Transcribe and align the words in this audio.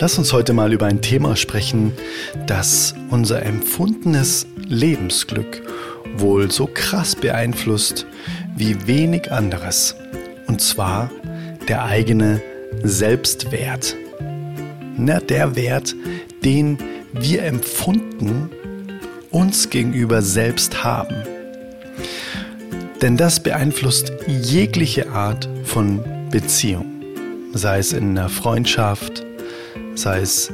Lass 0.00 0.16
uns 0.16 0.32
heute 0.32 0.54
mal 0.54 0.72
über 0.72 0.86
ein 0.86 1.02
Thema 1.02 1.36
sprechen, 1.36 1.92
das 2.46 2.94
unser 3.10 3.44
empfundenes 3.44 4.46
Lebensglück 4.66 5.60
wohl 6.16 6.50
so 6.50 6.66
krass 6.72 7.14
beeinflusst 7.14 8.06
wie 8.56 8.86
wenig 8.86 9.30
anderes. 9.30 9.94
Und 10.46 10.62
zwar 10.62 11.10
der 11.68 11.84
eigene 11.84 12.40
Selbstwert. 12.82 13.94
Na, 14.96 15.20
der 15.20 15.54
Wert, 15.54 15.94
den 16.42 16.78
wir 17.12 17.42
empfunden 17.42 18.48
uns 19.30 19.68
gegenüber 19.68 20.22
selbst 20.22 20.82
haben. 20.82 21.16
Denn 23.02 23.18
das 23.18 23.42
beeinflusst 23.42 24.14
jegliche 24.26 25.10
Art 25.10 25.46
von 25.64 26.02
Beziehung, 26.30 26.86
sei 27.52 27.80
es 27.80 27.92
in 27.92 28.16
einer 28.16 28.30
Freundschaft, 28.30 29.26
sei 30.00 30.20
es 30.20 30.50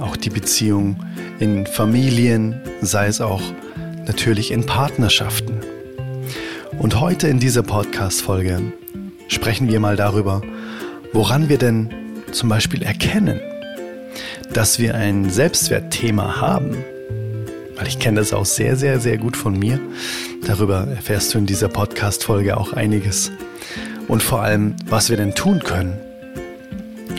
auch 0.00 0.16
die 0.16 0.30
Beziehung 0.30 0.96
in 1.38 1.66
Familien, 1.66 2.60
sei 2.80 3.06
es 3.06 3.20
auch 3.20 3.42
natürlich 4.06 4.50
in 4.50 4.66
Partnerschaften. 4.66 5.60
Und 6.78 6.98
heute 6.98 7.28
in 7.28 7.38
dieser 7.38 7.62
Podcast-Folge 7.62 8.60
sprechen 9.28 9.68
wir 9.68 9.78
mal 9.78 9.94
darüber, 9.94 10.42
woran 11.12 11.48
wir 11.48 11.58
denn 11.58 11.94
zum 12.32 12.48
Beispiel 12.48 12.82
erkennen, 12.82 13.40
dass 14.52 14.80
wir 14.80 14.96
ein 14.96 15.30
Selbstwertthema 15.30 16.40
haben. 16.40 16.76
Weil 17.76 17.86
ich 17.86 18.00
kenne 18.00 18.18
das 18.18 18.32
auch 18.32 18.46
sehr, 18.46 18.74
sehr, 18.74 18.98
sehr 18.98 19.16
gut 19.16 19.36
von 19.36 19.56
mir. 19.56 19.78
Darüber 20.44 20.88
erfährst 20.88 21.34
du 21.34 21.38
in 21.38 21.46
dieser 21.46 21.68
Podcast-Folge 21.68 22.56
auch 22.56 22.72
einiges. 22.72 23.30
Und 24.08 24.24
vor 24.24 24.42
allem, 24.42 24.74
was 24.86 25.08
wir 25.08 25.16
denn 25.16 25.36
tun 25.36 25.60
können, 25.60 25.98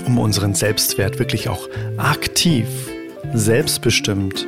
um 0.06 0.18
unseren 0.18 0.54
Selbstwert 0.54 1.20
wirklich 1.20 1.50
auch 1.50 1.70
aktiv, 1.98 2.68
selbstbestimmt 3.34 4.48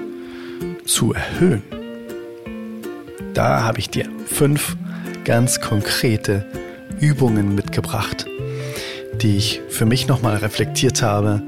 zu 0.86 1.14
erhöhen. 1.14 1.64
Da 3.34 3.64
habe 3.64 3.80
ich 3.80 3.90
dir 3.90 4.08
fünf 4.26 4.78
ganz 5.26 5.60
konkrete 5.60 6.46
Übungen 7.00 7.56
mitgebracht, 7.56 8.26
die 9.22 9.38
ich 9.38 9.62
für 9.70 9.86
mich 9.86 10.08
nochmal 10.08 10.38
reflektiert 10.38 11.02
habe, 11.02 11.42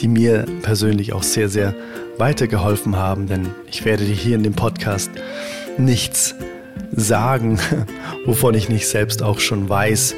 die 0.00 0.08
mir 0.08 0.46
persönlich 0.62 1.12
auch 1.12 1.22
sehr, 1.22 1.48
sehr 1.48 1.74
weitergeholfen 2.18 2.96
haben, 2.96 3.26
denn 3.26 3.48
ich 3.70 3.84
werde 3.84 4.04
dir 4.04 4.14
hier 4.14 4.36
in 4.36 4.42
dem 4.42 4.54
Podcast 4.54 5.10
nichts 5.76 6.34
sagen, 6.92 7.58
wovon 8.24 8.54
ich 8.54 8.68
nicht 8.68 8.86
selbst 8.86 9.22
auch 9.22 9.40
schon 9.40 9.68
weiß, 9.68 10.14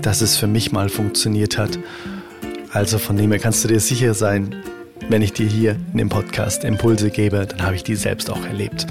dass 0.00 0.20
es 0.20 0.36
für 0.36 0.46
mich 0.46 0.72
mal 0.72 0.88
funktioniert 0.88 1.58
hat 1.58 1.78
also 2.72 2.98
von 2.98 3.16
dem 3.16 3.30
her 3.30 3.38
kannst 3.38 3.62
du 3.64 3.68
dir 3.68 3.80
sicher 3.80 4.14
sein, 4.14 4.56
wenn 5.08 5.22
ich 5.22 5.32
dir 5.32 5.46
hier 5.46 5.76
in 5.92 5.98
dem 5.98 6.08
Podcast 6.08 6.64
Impulse 6.64 7.10
gebe, 7.10 7.46
dann 7.46 7.62
habe 7.62 7.74
ich 7.76 7.84
die 7.84 7.96
selbst 7.96 8.30
auch 8.30 8.44
erlebt. 8.46 8.86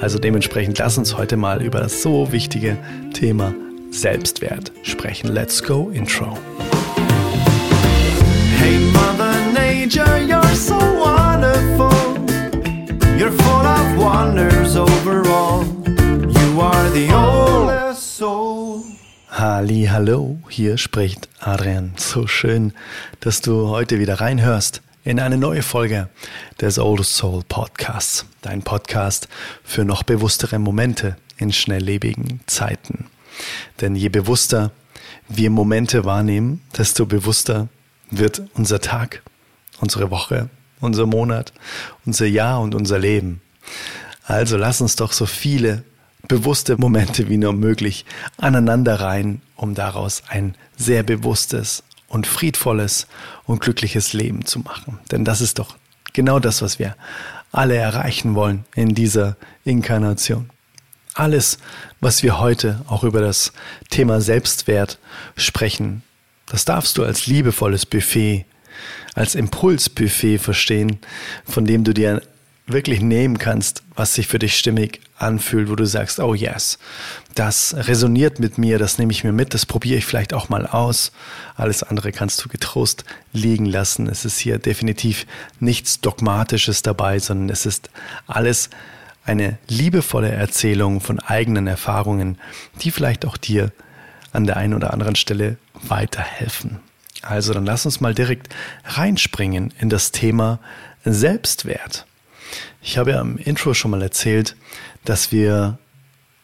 Also 0.00 0.18
dementsprechend 0.18 0.78
lass 0.78 0.98
uns 0.98 1.16
heute 1.16 1.36
mal 1.36 1.62
über 1.62 1.80
das 1.80 2.02
so 2.02 2.30
wichtige 2.32 2.76
Thema 3.14 3.54
Selbstwert 3.90 4.72
sprechen. 4.82 5.32
Let's 5.32 5.62
go 5.62 5.90
Intro. 5.90 6.36
Hey 8.58 8.78
Mother 8.92 9.34
Nature, 9.52 10.18
you're 10.26 10.54
so 10.54 10.74
wonderful. 10.74 11.90
You're 13.18 13.32
full 13.32 13.66
of 13.66 13.98
wonders 13.98 14.76
overall. 14.76 15.64
You 15.86 16.60
are 16.60 16.90
the 16.90 17.12
oldest. 17.14 17.91
Halli, 19.42 19.88
hallo, 19.90 20.38
hier 20.48 20.78
spricht 20.78 21.28
Adrian. 21.40 21.94
So 21.96 22.28
schön, 22.28 22.72
dass 23.18 23.40
du 23.40 23.70
heute 23.70 23.98
wieder 23.98 24.20
reinhörst 24.20 24.82
in 25.02 25.18
eine 25.18 25.36
neue 25.36 25.62
Folge 25.62 26.08
des 26.60 26.78
Old 26.78 27.04
Soul 27.04 27.42
Podcasts. 27.48 28.24
Dein 28.40 28.62
Podcast 28.62 29.26
für 29.64 29.84
noch 29.84 30.04
bewusstere 30.04 30.60
Momente 30.60 31.16
in 31.38 31.52
schnelllebigen 31.52 32.38
Zeiten. 32.46 33.06
Denn 33.80 33.96
je 33.96 34.10
bewusster 34.10 34.70
wir 35.28 35.50
Momente 35.50 36.04
wahrnehmen, 36.04 36.62
desto 36.78 37.04
bewusster 37.04 37.66
wird 38.12 38.44
unser 38.54 38.80
Tag, 38.80 39.22
unsere 39.80 40.12
Woche, 40.12 40.50
unser 40.78 41.06
Monat, 41.06 41.52
unser 42.06 42.26
Jahr 42.26 42.60
und 42.60 42.76
unser 42.76 43.00
Leben. 43.00 43.42
Also 44.22 44.56
lass 44.56 44.80
uns 44.80 44.94
doch 44.94 45.10
so 45.10 45.26
viele 45.26 45.82
bewusste 46.28 46.76
Momente 46.76 47.28
wie 47.28 47.36
nur 47.36 47.52
möglich 47.52 48.04
aneinanderreihen, 48.38 49.42
um 49.56 49.74
daraus 49.74 50.22
ein 50.28 50.54
sehr 50.76 51.02
bewusstes 51.02 51.82
und 52.08 52.26
friedvolles 52.26 53.06
und 53.44 53.60
glückliches 53.60 54.12
Leben 54.12 54.44
zu 54.44 54.60
machen. 54.60 54.98
Denn 55.10 55.24
das 55.24 55.40
ist 55.40 55.58
doch 55.58 55.76
genau 56.12 56.38
das, 56.38 56.62
was 56.62 56.78
wir 56.78 56.96
alle 57.50 57.76
erreichen 57.76 58.34
wollen 58.34 58.64
in 58.74 58.94
dieser 58.94 59.36
Inkarnation. 59.64 60.50
Alles, 61.14 61.58
was 62.00 62.22
wir 62.22 62.38
heute 62.38 62.80
auch 62.86 63.04
über 63.04 63.20
das 63.20 63.52
Thema 63.90 64.20
Selbstwert 64.20 64.98
sprechen, 65.36 66.02
das 66.46 66.64
darfst 66.64 66.96
du 66.98 67.04
als 67.04 67.26
liebevolles 67.26 67.86
Buffet, 67.86 68.46
als 69.14 69.34
Impulsbuffet 69.34 70.38
verstehen, 70.38 70.98
von 71.44 71.66
dem 71.66 71.84
du 71.84 71.92
dir 71.92 72.22
wirklich 72.66 73.00
nehmen 73.00 73.38
kannst, 73.38 73.82
was 73.94 74.14
sich 74.14 74.28
für 74.28 74.38
dich 74.38 74.56
stimmig 74.56 75.00
anfühlt, 75.18 75.68
wo 75.68 75.76
du 75.76 75.84
sagst, 75.84 76.20
oh 76.20 76.34
yes, 76.34 76.78
das 77.34 77.74
resoniert 77.76 78.38
mit 78.38 78.58
mir, 78.58 78.78
das 78.78 78.98
nehme 78.98 79.12
ich 79.12 79.24
mir 79.24 79.32
mit, 79.32 79.54
das 79.54 79.66
probiere 79.66 79.98
ich 79.98 80.06
vielleicht 80.06 80.32
auch 80.32 80.48
mal 80.48 80.66
aus. 80.66 81.12
Alles 81.56 81.82
andere 81.82 82.12
kannst 82.12 82.44
du 82.44 82.48
getrost 82.48 83.04
liegen 83.32 83.66
lassen. 83.66 84.06
Es 84.06 84.24
ist 84.24 84.38
hier 84.38 84.58
definitiv 84.58 85.26
nichts 85.60 86.00
Dogmatisches 86.00 86.82
dabei, 86.82 87.18
sondern 87.18 87.50
es 87.50 87.66
ist 87.66 87.90
alles 88.26 88.70
eine 89.24 89.58
liebevolle 89.68 90.30
Erzählung 90.30 91.00
von 91.00 91.20
eigenen 91.20 91.66
Erfahrungen, 91.66 92.38
die 92.80 92.90
vielleicht 92.90 93.24
auch 93.24 93.36
dir 93.36 93.72
an 94.32 94.46
der 94.46 94.56
einen 94.56 94.74
oder 94.74 94.92
anderen 94.92 95.14
Stelle 95.14 95.58
weiterhelfen. 95.74 96.80
Also 97.22 97.52
dann 97.52 97.64
lass 97.64 97.86
uns 97.86 98.00
mal 98.00 98.14
direkt 98.14 98.52
reinspringen 98.84 99.72
in 99.78 99.88
das 99.88 100.10
Thema 100.10 100.58
Selbstwert. 101.04 102.06
Ich 102.82 102.98
habe 102.98 103.12
ja 103.12 103.20
im 103.20 103.38
Intro 103.38 103.74
schon 103.74 103.92
mal 103.92 104.02
erzählt, 104.02 104.56
dass 105.04 105.30
wir 105.30 105.78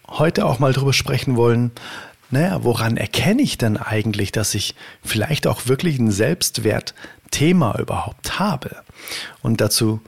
heute 0.06 0.46
auch 0.46 0.58
mal 0.58 0.72
drüber 0.72 0.92
sprechen 0.92 1.36
wollen, 1.36 1.72
naja, 2.30 2.62
woran 2.62 2.96
erkenne 2.96 3.42
ich 3.42 3.58
denn 3.58 3.76
eigentlich, 3.76 4.32
dass 4.32 4.54
ich 4.54 4.74
vielleicht 5.02 5.46
auch 5.46 5.66
wirklich 5.66 5.98
ein 5.98 6.10
Selbstwertthema 6.10 7.78
überhaupt 7.78 8.38
habe? 8.38 8.76
Und 9.42 9.60
dazu 9.60 10.00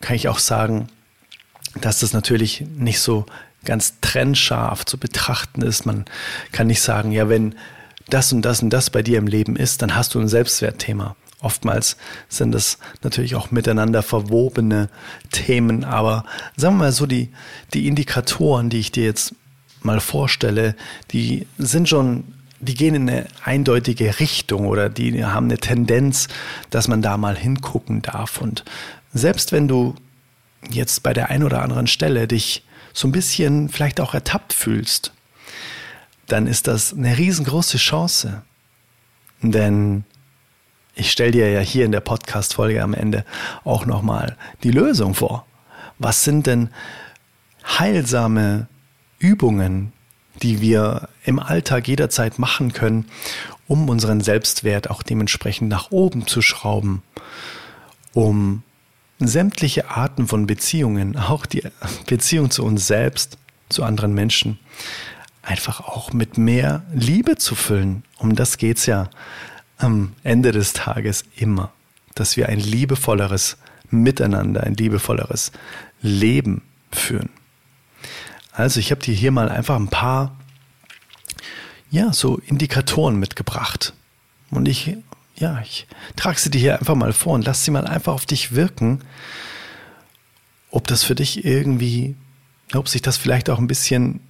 kann 0.00 0.16
ich 0.16 0.28
auch 0.28 0.38
sagen, 0.38 0.88
dass 1.80 2.00
das 2.00 2.12
natürlich 2.12 2.64
nicht 2.76 3.00
so 3.00 3.26
ganz 3.64 3.94
trennscharf 4.00 4.84
zu 4.84 4.98
betrachten 4.98 5.62
ist. 5.62 5.86
Man 5.86 6.04
kann 6.52 6.66
nicht 6.66 6.82
sagen, 6.82 7.12
ja, 7.12 7.28
wenn 7.28 7.54
das 8.10 8.32
und 8.32 8.42
das 8.42 8.62
und 8.62 8.70
das 8.70 8.90
bei 8.90 9.02
dir 9.02 9.18
im 9.18 9.26
Leben 9.26 9.56
ist, 9.56 9.80
dann 9.80 9.96
hast 9.96 10.14
du 10.14 10.20
ein 10.20 10.28
Selbstwertthema. 10.28 11.16
Oftmals 11.44 11.98
sind 12.30 12.52
das 12.52 12.78
natürlich 13.02 13.34
auch 13.34 13.50
miteinander 13.50 14.02
verwobene 14.02 14.88
Themen, 15.30 15.84
aber 15.84 16.24
sagen 16.56 16.76
wir 16.76 16.84
mal 16.84 16.92
so, 16.92 17.04
die, 17.04 17.30
die 17.74 17.86
Indikatoren, 17.86 18.70
die 18.70 18.78
ich 18.78 18.92
dir 18.92 19.04
jetzt 19.04 19.34
mal 19.82 20.00
vorstelle, 20.00 20.74
die 21.10 21.46
sind 21.58 21.88
schon, 21.88 22.24
die 22.60 22.74
gehen 22.74 22.94
in 22.94 23.10
eine 23.10 23.26
eindeutige 23.44 24.20
Richtung 24.20 24.66
oder 24.66 24.88
die 24.88 25.22
haben 25.22 25.44
eine 25.46 25.58
Tendenz, 25.58 26.28
dass 26.70 26.88
man 26.88 27.02
da 27.02 27.18
mal 27.18 27.36
hingucken 27.36 28.00
darf. 28.00 28.40
Und 28.40 28.64
selbst 29.12 29.52
wenn 29.52 29.68
du 29.68 29.94
jetzt 30.70 31.02
bei 31.02 31.12
der 31.12 31.28
einen 31.28 31.44
oder 31.44 31.62
anderen 31.62 31.88
Stelle 31.88 32.26
dich 32.26 32.64
so 32.94 33.06
ein 33.06 33.12
bisschen 33.12 33.68
vielleicht 33.68 34.00
auch 34.00 34.14
ertappt 34.14 34.54
fühlst, 34.54 35.12
dann 36.26 36.46
ist 36.46 36.68
das 36.68 36.94
eine 36.94 37.18
riesengroße 37.18 37.76
Chance. 37.76 38.42
Denn 39.42 40.04
ich 40.94 41.10
stelle 41.10 41.32
dir 41.32 41.50
ja 41.50 41.60
hier 41.60 41.84
in 41.84 41.92
der 41.92 42.00
Podcast-Folge 42.00 42.82
am 42.82 42.94
Ende 42.94 43.24
auch 43.64 43.86
nochmal 43.86 44.36
die 44.62 44.70
Lösung 44.70 45.14
vor. 45.14 45.46
Was 45.98 46.24
sind 46.24 46.46
denn 46.46 46.70
heilsame 47.64 48.68
Übungen, 49.18 49.92
die 50.42 50.60
wir 50.60 51.08
im 51.24 51.38
Alltag 51.38 51.88
jederzeit 51.88 52.38
machen 52.38 52.72
können, 52.72 53.06
um 53.66 53.88
unseren 53.88 54.20
Selbstwert 54.20 54.90
auch 54.90 55.02
dementsprechend 55.02 55.68
nach 55.68 55.90
oben 55.90 56.26
zu 56.26 56.42
schrauben, 56.42 57.02
um 58.12 58.62
sämtliche 59.18 59.90
Arten 59.90 60.26
von 60.26 60.46
Beziehungen, 60.46 61.16
auch 61.16 61.46
die 61.46 61.62
Beziehung 62.06 62.50
zu 62.50 62.64
uns 62.64 62.86
selbst, 62.86 63.38
zu 63.68 63.82
anderen 63.82 64.12
Menschen, 64.12 64.58
einfach 65.42 65.80
auch 65.80 66.12
mit 66.12 66.36
mehr 66.36 66.82
Liebe 66.92 67.36
zu 67.36 67.54
füllen. 67.54 68.04
Um 68.18 68.34
das 68.34 68.58
geht's 68.58 68.86
ja 68.86 69.08
am 69.78 70.14
Ende 70.22 70.52
des 70.52 70.72
Tages 70.72 71.24
immer, 71.36 71.72
dass 72.14 72.36
wir 72.36 72.48
ein 72.48 72.60
liebevolleres 72.60 73.56
Miteinander, 73.90 74.62
ein 74.62 74.74
liebevolleres 74.74 75.52
Leben 76.00 76.62
führen. 76.90 77.30
Also 78.52 78.80
ich 78.80 78.90
habe 78.90 79.00
dir 79.00 79.14
hier 79.14 79.32
mal 79.32 79.48
einfach 79.48 79.76
ein 79.76 79.88
paar, 79.88 80.36
ja, 81.90 82.12
so 82.12 82.38
Indikatoren 82.38 83.18
mitgebracht. 83.18 83.94
Und 84.50 84.68
ich 84.68 84.96
ja, 85.36 85.60
ich 85.62 85.86
trage 86.16 86.38
sie 86.38 86.50
dir 86.50 86.60
hier 86.60 86.78
einfach 86.78 86.94
mal 86.94 87.12
vor 87.12 87.34
und 87.34 87.44
lass 87.44 87.64
sie 87.64 87.70
mal 87.70 87.86
einfach 87.86 88.12
auf 88.12 88.26
dich 88.26 88.54
wirken, 88.54 89.00
ob 90.70 90.86
das 90.86 91.02
für 91.04 91.14
dich 91.14 91.44
irgendwie, 91.44 92.16
ob 92.72 92.88
sich 92.88 93.02
das 93.02 93.16
vielleicht 93.16 93.50
auch 93.50 93.58
ein 93.58 93.66
bisschen 93.66 94.20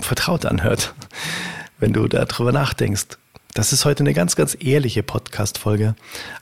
vertraut 0.00 0.46
anhört, 0.46 0.94
wenn 1.78 1.92
du 1.92 2.08
darüber 2.08 2.52
nachdenkst. 2.52 3.18
Das 3.54 3.72
ist 3.72 3.84
heute 3.84 4.02
eine 4.02 4.14
ganz, 4.14 4.34
ganz 4.34 4.56
ehrliche 4.58 5.04
Podcast-Folge, 5.04 5.94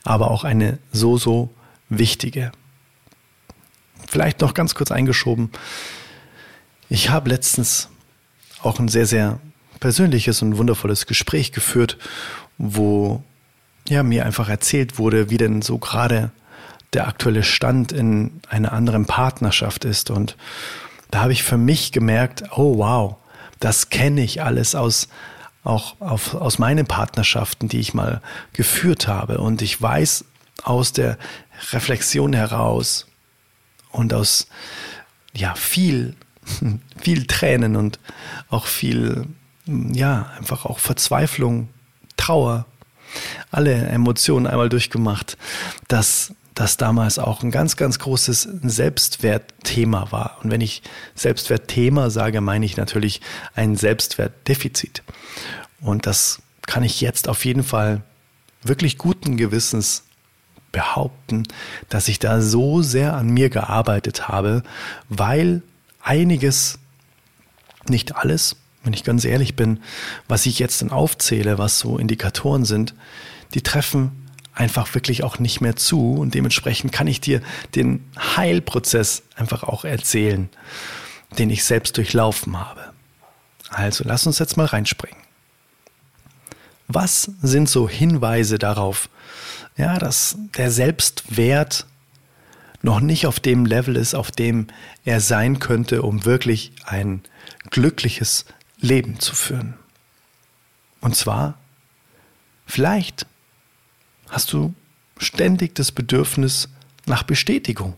aber 0.03 0.31
auch 0.31 0.44
eine 0.44 0.79
so, 0.93 1.19
so 1.19 1.50
wichtige. 1.91 2.53
Vielleicht 4.09 4.41
noch 4.41 4.55
ganz 4.55 4.75
kurz 4.75 4.91
eingeschoben. 4.91 5.50
Ich 6.88 7.11
habe 7.11 7.29
letztens 7.29 7.91
auch 8.62 8.79
ein 8.79 8.88
sehr, 8.88 9.05
sehr 9.05 9.41
persönliches 9.79 10.41
und 10.41 10.56
wundervolles 10.56 11.05
Gespräch 11.05 11.53
geführt, 11.53 11.99
wo 12.56 13.23
ja, 13.87 14.03
mir 14.03 14.25
einfach 14.25 14.49
erzählt 14.49 14.97
wurde, 14.99 15.29
wie 15.29 15.37
denn 15.37 15.61
so 15.61 15.76
gerade 15.76 16.31
der 16.94 17.08
aktuelle 17.08 17.43
Stand 17.43 17.93
in 17.93 18.41
einer 18.49 18.73
anderen 18.73 19.05
Partnerschaft 19.05 19.85
ist. 19.85 20.08
Und 20.11 20.38
da 21.11 21.20
habe 21.20 21.32
ich 21.32 21.43
für 21.43 21.58
mich 21.58 21.93
gemerkt, 21.93 22.44
oh 22.56 22.79
wow, 22.79 23.17
das 23.61 23.91
kenne 23.91 24.23
ich 24.23 24.43
alles 24.43 24.75
aus 24.75 25.08
auch 25.64 26.00
auf, 26.00 26.35
aus 26.35 26.59
meinen 26.59 26.87
Partnerschaften, 26.87 27.69
die 27.69 27.81
ich 27.81 27.94
mal 27.94 28.20
geführt 28.53 29.09
habe. 29.09 29.38
Und 29.38 29.62
ich 29.62 29.81
weiß 29.81 30.25
aus 30.64 30.93
der 30.93 31.19
Reflexion 31.73 32.32
heraus 32.32 33.06
und 33.91 34.12
aus 34.12 34.49
ja 35.35 35.55
viel 35.55 36.17
viel 37.00 37.26
Tränen 37.26 37.76
und 37.76 37.99
auch 38.49 38.67
viel 38.67 39.26
ja 39.67 40.31
einfach 40.38 40.64
auch 40.64 40.79
Verzweiflung, 40.79 41.69
Trauer, 42.17 42.67
alle 43.50 43.75
Emotionen 43.75 44.47
einmal 44.47 44.69
durchgemacht, 44.69 45.37
dass 45.88 46.35
das 46.54 46.76
damals 46.76 47.19
auch 47.19 47.43
ein 47.43 47.50
ganz, 47.50 47.76
ganz 47.76 47.99
großes 47.99 48.49
Selbstwertthema 48.62 50.12
war. 50.12 50.38
Und 50.43 50.50
wenn 50.50 50.60
ich 50.60 50.82
Selbstwertthema 51.14 52.10
sage, 52.10 52.40
meine 52.40 52.66
ich 52.66 52.76
natürlich 52.76 53.20
ein 53.54 53.76
Selbstwertdefizit. 53.76 55.02
Und 55.81 56.06
das 56.06 56.43
kann 56.66 56.82
ich 56.82 57.00
jetzt 57.00 57.28
auf 57.28 57.44
jeden 57.44 57.64
Fall 57.64 58.02
wirklich 58.62 58.99
guten 58.99 59.37
Gewissens 59.37 60.04
behaupten, 60.70 61.44
dass 61.88 62.08
ich 62.08 62.19
da 62.19 62.40
so 62.40 62.82
sehr 62.82 63.14
an 63.14 63.28
mir 63.28 63.50
gearbeitet 63.50 64.28
habe, 64.28 64.62
weil 65.08 65.62
einiges, 66.00 66.78
nicht 67.88 68.16
alles, 68.16 68.56
wenn 68.84 68.93
ich 68.93 69.05
ganz 69.05 69.25
ehrlich 69.25 69.55
bin, 69.55 69.81
was 70.28 70.46
ich 70.46 70.58
jetzt 70.58 70.82
dann 70.82 70.90
aufzähle, 70.90 71.58
was 71.58 71.78
so 71.78 71.98
Indikatoren 71.98 72.64
sind, 72.64 72.94
die 73.55 73.62
treffen 73.62 74.21
einfach 74.54 74.94
wirklich 74.94 75.25
auch 75.25 75.38
nicht 75.38 75.60
mehr 75.60 75.76
zu 75.76 76.14
und 76.14 76.34
dementsprechend 76.34 76.93
kann 76.93 77.06
ich 77.06 77.20
dir 77.20 77.40
den 77.75 78.04
Heilprozess 78.37 79.22
einfach 79.34 79.62
auch 79.62 79.84
erzählen, 79.84 80.49
den 81.38 81.50
ich 81.50 81.64
selbst 81.64 81.96
durchlaufen 81.96 82.58
habe. 82.58 82.93
Also 83.70 84.04
lass 84.06 84.26
uns 84.26 84.38
jetzt 84.38 84.56
mal 84.56 84.66
reinspringen. 84.66 85.22
Was 86.88 87.31
sind 87.40 87.70
so 87.70 87.88
Hinweise 87.88 88.58
darauf, 88.58 89.08
ja, 89.78 89.99
dass 89.99 90.37
der 90.56 90.70
Selbstwert 90.70 91.87
noch 92.82 93.00
nicht 93.00 93.26
auf 93.26 93.40
dem 93.40 93.64
Level 93.64 93.96
ist, 93.96 94.14
auf 94.14 94.31
dem 94.31 94.66
er 95.05 95.20
sein 95.20 95.58
könnte, 95.58 96.02
um 96.02 96.26
wirklich 96.26 96.72
ein 96.84 97.22
glückliches 97.70 98.44
Leben 98.78 99.20
zu 99.20 99.34
führen? 99.34 99.75
Und 101.00 101.16
zwar, 101.16 101.58
vielleicht 102.66 103.26
hast 104.32 104.52
du 104.52 104.75
ständig 105.19 105.75
das 105.76 105.93
Bedürfnis 105.93 106.69
nach 107.06 107.23
Bestätigung. 107.23 107.94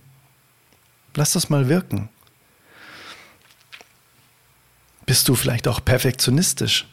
Lass 1.14 1.32
das 1.32 1.48
mal 1.48 1.68
wirken. 1.68 2.10
Bist 5.06 5.28
du 5.28 5.34
vielleicht 5.34 5.68
auch 5.68 5.82
perfektionistisch? 5.84 6.86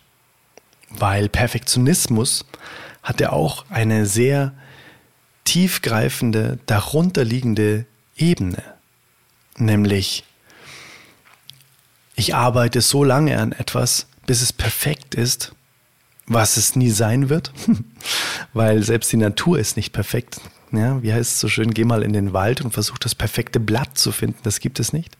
Weil 0.89 1.27
Perfektionismus 1.27 2.45
hat 3.01 3.19
ja 3.19 3.31
auch 3.31 3.65
eine 3.69 4.05
sehr 4.05 4.53
tiefgreifende, 5.43 6.59
darunterliegende 6.67 7.85
Ebene. 8.15 8.61
Nämlich, 9.57 10.23
ich 12.15 12.35
arbeite 12.35 12.81
so 12.81 13.03
lange 13.03 13.39
an 13.39 13.53
etwas, 13.53 14.07
bis 14.27 14.41
es 14.41 14.53
perfekt 14.53 15.15
ist, 15.15 15.53
was 16.33 16.57
es 16.57 16.75
nie 16.75 16.89
sein 16.89 17.29
wird, 17.29 17.51
weil 18.53 18.83
selbst 18.83 19.11
die 19.11 19.17
Natur 19.17 19.59
ist 19.59 19.75
nicht 19.75 19.91
perfekt. 19.91 20.41
Ja, 20.71 21.03
wie 21.03 21.11
heißt 21.11 21.33
es 21.33 21.39
so 21.39 21.49
schön, 21.49 21.73
geh 21.73 21.83
mal 21.83 22.01
in 22.01 22.13
den 22.13 22.31
Wald 22.31 22.61
und 22.61 22.71
versuch 22.71 22.97
das 22.97 23.13
perfekte 23.13 23.59
Blatt 23.59 23.97
zu 23.97 24.13
finden. 24.13 24.39
Das 24.43 24.61
gibt 24.61 24.79
es 24.79 24.93
nicht. 24.93 25.17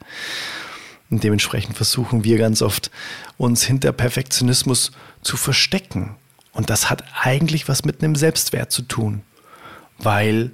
Und 1.09 1.25
dementsprechend 1.25 1.75
versuchen 1.75 2.23
wir 2.23 2.37
ganz 2.37 2.61
oft, 2.61 2.89
uns 3.37 3.63
hinter 3.63 3.91
Perfektionismus 3.91 4.91
zu 5.21 5.35
verstecken. 5.35 6.15
Und 6.53 6.69
das 6.69 6.89
hat 6.89 7.03
eigentlich 7.21 7.67
was 7.67 7.83
mit 7.83 8.01
einem 8.01 8.15
Selbstwert 8.15 8.71
zu 8.71 8.81
tun, 8.83 9.23
weil 9.97 10.51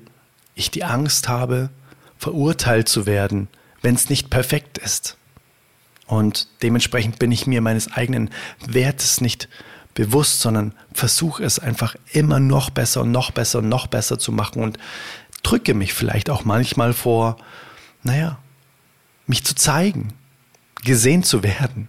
ich 0.55 0.71
die 0.71 0.83
Angst 0.83 1.29
habe, 1.29 1.69
verurteilt 2.17 2.89
zu 2.89 3.05
werden, 3.05 3.47
wenn 3.83 3.93
es 3.93 4.09
nicht 4.09 4.31
perfekt 4.31 4.79
ist. 4.79 5.17
Und 6.07 6.47
dementsprechend 6.63 7.19
bin 7.19 7.31
ich 7.31 7.45
mir 7.45 7.61
meines 7.61 7.91
eigenen 7.91 8.31
Wertes 8.65 9.21
nicht 9.21 9.47
bewusst, 9.97 10.41
sondern 10.41 10.75
versuche 10.93 11.43
es 11.43 11.57
einfach 11.57 11.95
immer 12.13 12.39
noch 12.39 12.69
besser 12.69 13.01
und 13.01 13.11
noch 13.11 13.31
besser 13.31 13.59
und 13.59 13.67
noch 13.67 13.87
besser 13.87 14.19
zu 14.19 14.31
machen. 14.31 14.61
Und 14.61 14.77
drücke 15.41 15.73
mich 15.73 15.95
vielleicht 15.95 16.29
auch 16.29 16.45
manchmal 16.45 16.93
vor, 16.93 17.37
naja, 18.03 18.37
mich 19.25 19.43
zu 19.43 19.55
zeigen, 19.55 20.13
gesehen 20.85 21.23
zu 21.23 21.41
werden, 21.41 21.87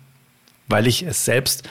weil 0.69 0.87
ich 0.87 1.02
es 1.02 1.26
selbst 1.26 1.69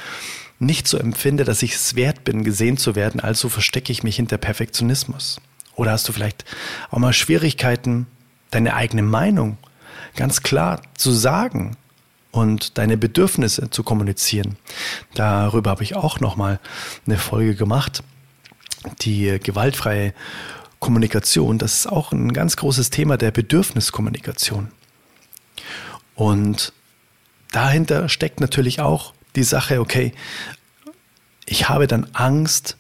nicht 0.59 0.87
so 0.87 0.99
empfinde, 0.99 1.43
dass 1.43 1.63
ich 1.63 1.73
es 1.73 1.95
wert 1.95 2.23
bin, 2.23 2.43
gesehen 2.43 2.77
zu 2.77 2.95
werden, 2.95 3.19
also 3.19 3.49
verstecke 3.49 3.91
ich 3.91 4.03
mich 4.03 4.17
hinter 4.17 4.37
Perfektionismus. 4.37 5.41
Oder 5.73 5.91
hast 5.91 6.07
du 6.07 6.13
vielleicht 6.13 6.45
auch 6.91 6.99
mal 6.99 7.13
Schwierigkeiten, 7.13 8.05
deine 8.51 8.75
eigene 8.75 9.01
Meinung 9.01 9.57
ganz 10.15 10.43
klar 10.43 10.83
zu 10.95 11.11
sagen 11.11 11.77
und 12.31 12.77
deine 12.77 12.97
Bedürfnisse 12.97 13.69
zu 13.69 13.83
kommunizieren. 13.83 14.57
Darüber 15.13 15.71
habe 15.71 15.83
ich 15.83 15.95
auch 15.95 16.19
noch 16.19 16.35
mal 16.35 16.59
eine 17.05 17.17
Folge 17.17 17.55
gemacht. 17.55 18.03
Die 19.01 19.39
gewaltfreie 19.41 20.13
Kommunikation, 20.79 21.57
das 21.57 21.73
ist 21.73 21.87
auch 21.87 22.11
ein 22.11 22.33
ganz 22.33 22.55
großes 22.57 22.89
Thema 22.89 23.17
der 23.17 23.31
Bedürfniskommunikation. 23.31 24.71
Und 26.15 26.73
dahinter 27.51 28.09
steckt 28.09 28.39
natürlich 28.39 28.79
auch 28.79 29.13
die 29.35 29.43
Sache, 29.43 29.79
okay, 29.79 30.13
ich 31.45 31.69
habe 31.69 31.87
dann 31.87 32.07
Angst, 32.13 32.77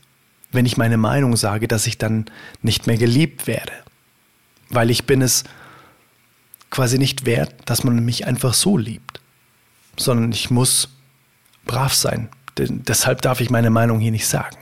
wenn 0.51 0.65
ich 0.65 0.77
meine 0.77 0.97
Meinung 0.97 1.35
sage, 1.35 1.67
dass 1.67 1.87
ich 1.87 1.97
dann 1.97 2.25
nicht 2.61 2.87
mehr 2.87 2.97
geliebt 2.97 3.47
werde. 3.47 3.73
Weil 4.69 4.89
ich 4.89 5.05
bin 5.05 5.21
es 5.21 5.43
quasi 6.69 6.97
nicht 6.97 7.25
wert, 7.25 7.53
dass 7.65 7.83
man 7.83 8.03
mich 8.03 8.27
einfach 8.27 8.53
so 8.53 8.77
liebt 8.77 9.21
sondern 9.97 10.31
ich 10.31 10.49
muss 10.49 10.89
brav 11.65 11.93
sein. 11.93 12.29
Denn 12.57 12.83
deshalb 12.83 13.21
darf 13.21 13.41
ich 13.41 13.49
meine 13.49 13.69
Meinung 13.69 13.99
hier 13.99 14.11
nicht 14.11 14.27
sagen. 14.27 14.57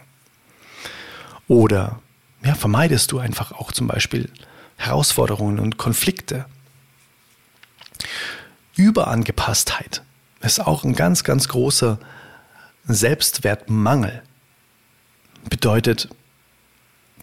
Oder 1.48 2.02
ja, 2.44 2.56
vermeidest 2.56 3.12
du 3.12 3.20
einfach 3.20 3.52
auch 3.52 3.72
zum 3.72 3.88
Beispiel 3.88 4.30
Herausforderungen 4.78 5.60
und 5.60 5.78
Konflikte. 5.78 6.46
Überangepasstheit 8.76 10.04
ist 10.42 10.60
auch 10.60 10.84
ein 10.84 10.94
ganz, 10.94 11.24
ganz 11.24 11.48
großer 11.48 12.00
Selbstwertmangel. 12.86 14.22
Bedeutet 15.50 16.10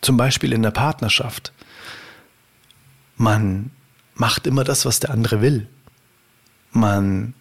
zum 0.01 0.17
Beispiel 0.17 0.53
in 0.53 0.63
der 0.63 0.71
Partnerschaft, 0.71 1.53
man 3.17 3.71
macht 4.15 4.47
immer 4.47 4.65
das, 4.65 4.85
was 4.85 5.01
der 5.01 5.11
andere 5.11 5.41
will. 5.41 5.69
Man 6.73 7.35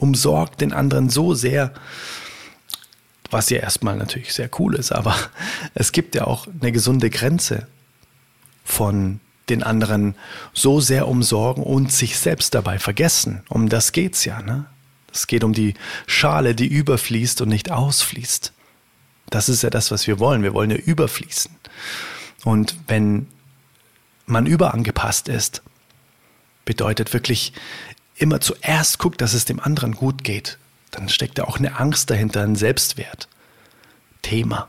umsorgt 0.00 0.60
den 0.60 0.72
anderen 0.72 1.10
so 1.10 1.34
sehr, 1.34 1.72
was 3.30 3.50
ja 3.50 3.58
erstmal 3.58 3.96
natürlich 3.96 4.32
sehr 4.32 4.50
cool 4.58 4.74
ist, 4.74 4.92
aber 4.92 5.14
es 5.74 5.92
gibt 5.92 6.14
ja 6.14 6.26
auch 6.26 6.48
eine 6.60 6.72
gesunde 6.72 7.10
Grenze 7.10 7.66
von 8.64 9.20
den 9.48 9.62
anderen 9.62 10.14
so 10.54 10.80
sehr 10.80 11.08
umsorgen 11.08 11.62
und 11.62 11.92
sich 11.92 12.18
selbst 12.18 12.54
dabei 12.54 12.78
vergessen. 12.78 13.42
Um 13.48 13.68
das 13.68 13.92
geht's 13.92 14.24
ja, 14.24 14.40
ne? 14.42 14.66
Es 15.12 15.26
geht 15.26 15.42
um 15.42 15.52
die 15.52 15.74
Schale, 16.06 16.54
die 16.54 16.68
überfließt 16.68 17.40
und 17.40 17.48
nicht 17.48 17.70
ausfließt. 17.70 18.52
Das 19.28 19.48
ist 19.48 19.62
ja 19.62 19.70
das, 19.70 19.90
was 19.90 20.06
wir 20.06 20.20
wollen. 20.20 20.44
Wir 20.44 20.54
wollen 20.54 20.70
ja 20.70 20.76
überfließen. 20.76 21.50
Und 22.44 22.76
wenn 22.86 23.26
man 24.26 24.46
überangepasst 24.46 25.28
ist, 25.28 25.62
bedeutet 26.64 27.12
wirklich 27.12 27.52
immer 28.20 28.40
zuerst 28.40 28.98
guckt, 28.98 29.20
dass 29.20 29.34
es 29.34 29.44
dem 29.44 29.60
anderen 29.60 29.92
gut 29.94 30.24
geht, 30.24 30.58
dann 30.90 31.08
steckt 31.08 31.38
da 31.38 31.44
auch 31.44 31.58
eine 31.58 31.78
Angst 31.78 32.10
dahinter, 32.10 32.42
ein 32.42 32.56
Selbstwert. 32.56 33.28
Thema. 34.22 34.68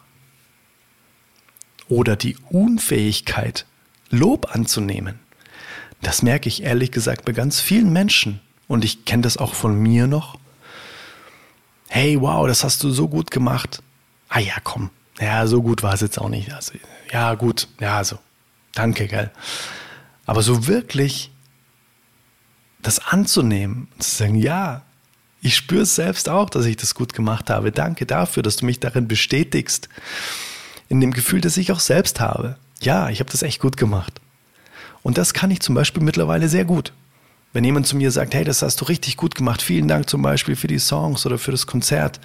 oder 1.91 2.15
die 2.15 2.38
Unfähigkeit, 2.50 3.65
Lob 4.10 4.55
anzunehmen. 4.55 5.20
Das 6.01 6.22
merke 6.22 6.48
ich 6.48 6.63
ehrlich 6.63 6.91
gesagt 6.91 7.25
bei 7.25 7.34
ganz 7.34 7.60
vielen 7.60 7.91
Menschen. 7.91 8.39
Und 8.67 8.86
ich 8.86 9.03
kenne 9.03 9.24
das 9.24 9.36
auch 9.38 9.53
von 9.53 9.75
mir 9.77 10.08
noch. 10.08 10.39
Hey, 11.89 12.20
wow, 12.22 12.48
das 12.48 12.63
hast 12.63 12.81
du 12.84 12.91
so 12.91 13.10
gut 13.10 13.29
gemacht. 13.29 13.84
Ah 14.29 14.39
ja, 14.39 14.55
komm. 14.63 14.89
Ja, 15.20 15.46
so 15.48 15.62
gut 15.62 15.84
war 15.84 15.93
es 15.93 16.00
jetzt 16.00 16.17
auch 16.17 16.29
nicht. 16.29 16.53
Also, 16.53 16.74
ja, 17.12 17.36
gut. 17.36 17.67
Ja, 17.81 17.98
also. 17.98 18.17
Danke, 18.74 19.08
gell. 19.08 19.29
Aber 20.25 20.41
so 20.41 20.67
wirklich 20.67 21.29
das 22.82 23.00
anzunehmen, 23.00 23.88
zu 24.00 24.16
sagen, 24.16 24.36
ja, 24.36 24.84
ich 25.42 25.56
spüre 25.56 25.84
es 25.84 25.96
selbst 25.96 26.30
auch, 26.30 26.50
dass 26.50 26.66
ich 26.66 26.78
das 26.78 26.94
gut 26.94 27.14
gemacht 27.14 27.50
habe. 27.50 27.72
Danke 27.72 28.06
dafür, 28.06 28.44
dass 28.44 28.58
du 28.58 28.66
mich 28.66 28.80
darin 28.80 29.08
bestätigst. 29.08 29.90
In 30.88 31.02
dem 31.02 31.12
Gefühl, 31.12 31.42
das 31.42 31.58
ich 31.58 31.72
auch 31.72 31.80
selbst 31.80 32.20
habe. 32.20 32.58
Ja, 32.82 33.10
ich 33.10 33.20
habe 33.20 33.32
das 33.32 33.42
echt 33.42 33.60
gut 33.60 33.78
gemacht. 33.78 34.22
Und 35.04 35.18
das 35.18 35.34
kann 35.34 35.50
ich 35.50 35.62
zum 35.62 35.74
Beispiel 35.74 36.04
mittlerweile 36.04 36.48
sehr 36.48 36.66
gut. 36.66 36.94
Wenn 37.54 37.64
jemand 37.64 37.88
zu 37.88 37.98
mir 37.98 38.12
sagt, 38.12 38.34
hey, 38.34 38.44
das 38.44 38.62
hast 38.62 38.80
du 38.82 38.86
richtig 38.86 39.18
gut 39.18 39.36
gemacht, 39.36 39.62
vielen 39.62 39.88
Dank 39.88 40.10
zum 40.10 40.22
Beispiel 40.22 40.56
für 40.56 40.68
die 40.68 40.80
Songs 40.80 41.26
oder 41.26 41.38
für 41.38 41.52
das 41.52 41.68
Konzert, 41.68 42.20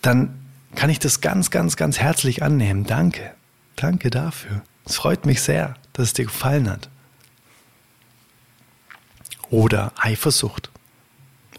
dann 0.00 0.38
kann 0.74 0.90
ich 0.90 0.98
das 0.98 1.20
ganz, 1.20 1.50
ganz, 1.50 1.76
ganz 1.76 1.98
herzlich 1.98 2.42
annehmen. 2.42 2.84
Danke. 2.84 3.32
Danke 3.74 4.10
dafür. 4.10 4.62
Es 4.84 4.96
freut 4.96 5.26
mich 5.26 5.42
sehr, 5.42 5.74
dass 5.92 6.08
es 6.08 6.12
dir 6.12 6.26
gefallen 6.26 6.70
hat. 6.70 6.88
Oder 9.50 9.92
Eifersucht 9.96 10.70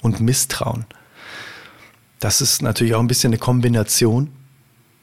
und 0.02 0.20
Misstrauen. 0.20 0.86
Das 2.20 2.42
ist 2.42 2.62
natürlich 2.62 2.96
auch 2.96 3.00
ein 3.00 3.08
bisschen 3.08 3.30
eine 3.30 3.38
Kombination. 3.38 4.32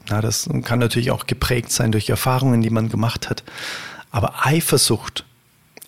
Na, 0.09 0.21
das 0.21 0.49
kann 0.65 0.79
natürlich 0.79 1.11
auch 1.11 1.27
geprägt 1.27 1.73
sein 1.73 1.93
durch 1.93 2.11
Erfahrungen, 2.11 2.61
die 2.61 2.71
man 2.71 2.89
gemacht 2.89 3.31
hat. 3.31 3.45
Aber 4.11 4.47
Eifersucht 4.47 5.25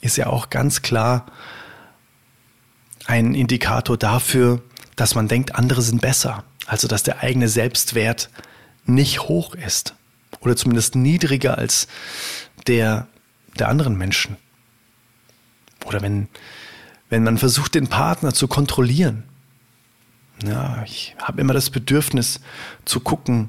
ist 0.00 0.16
ja 0.16 0.28
auch 0.28 0.50
ganz 0.50 0.82
klar 0.82 1.26
ein 3.06 3.34
Indikator 3.34 3.96
dafür, 3.96 4.62
dass 4.96 5.14
man 5.14 5.28
denkt, 5.28 5.54
andere 5.54 5.82
sind 5.82 6.00
besser. 6.00 6.44
Also 6.66 6.88
dass 6.88 7.02
der 7.02 7.20
eigene 7.20 7.48
Selbstwert 7.48 8.30
nicht 8.84 9.20
hoch 9.20 9.54
ist 9.54 9.94
oder 10.40 10.56
zumindest 10.56 10.94
niedriger 10.94 11.58
als 11.58 11.86
der 12.66 13.06
der 13.58 13.68
anderen 13.68 13.96
Menschen. 13.96 14.36
Oder 15.84 16.02
wenn, 16.02 16.28
wenn 17.08 17.22
man 17.22 17.38
versucht, 17.38 17.74
den 17.74 17.88
Partner 17.88 18.32
zu 18.32 18.48
kontrollieren. 18.48 19.24
Ja, 20.44 20.82
ich 20.84 21.14
habe 21.22 21.40
immer 21.40 21.54
das 21.54 21.70
Bedürfnis 21.70 22.40
zu 22.84 23.00
gucken, 23.00 23.48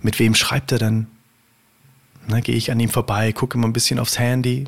mit 0.00 0.18
wem 0.18 0.34
schreibt 0.34 0.70
er 0.70 0.78
denn? 0.78 1.06
Na, 2.26 2.40
gehe 2.40 2.54
ich 2.54 2.70
an 2.70 2.80
ihm 2.80 2.90
vorbei, 2.90 3.32
gucke 3.32 3.58
immer 3.58 3.66
ein 3.66 3.72
bisschen 3.72 3.98
aufs 3.98 4.18
Handy. 4.18 4.66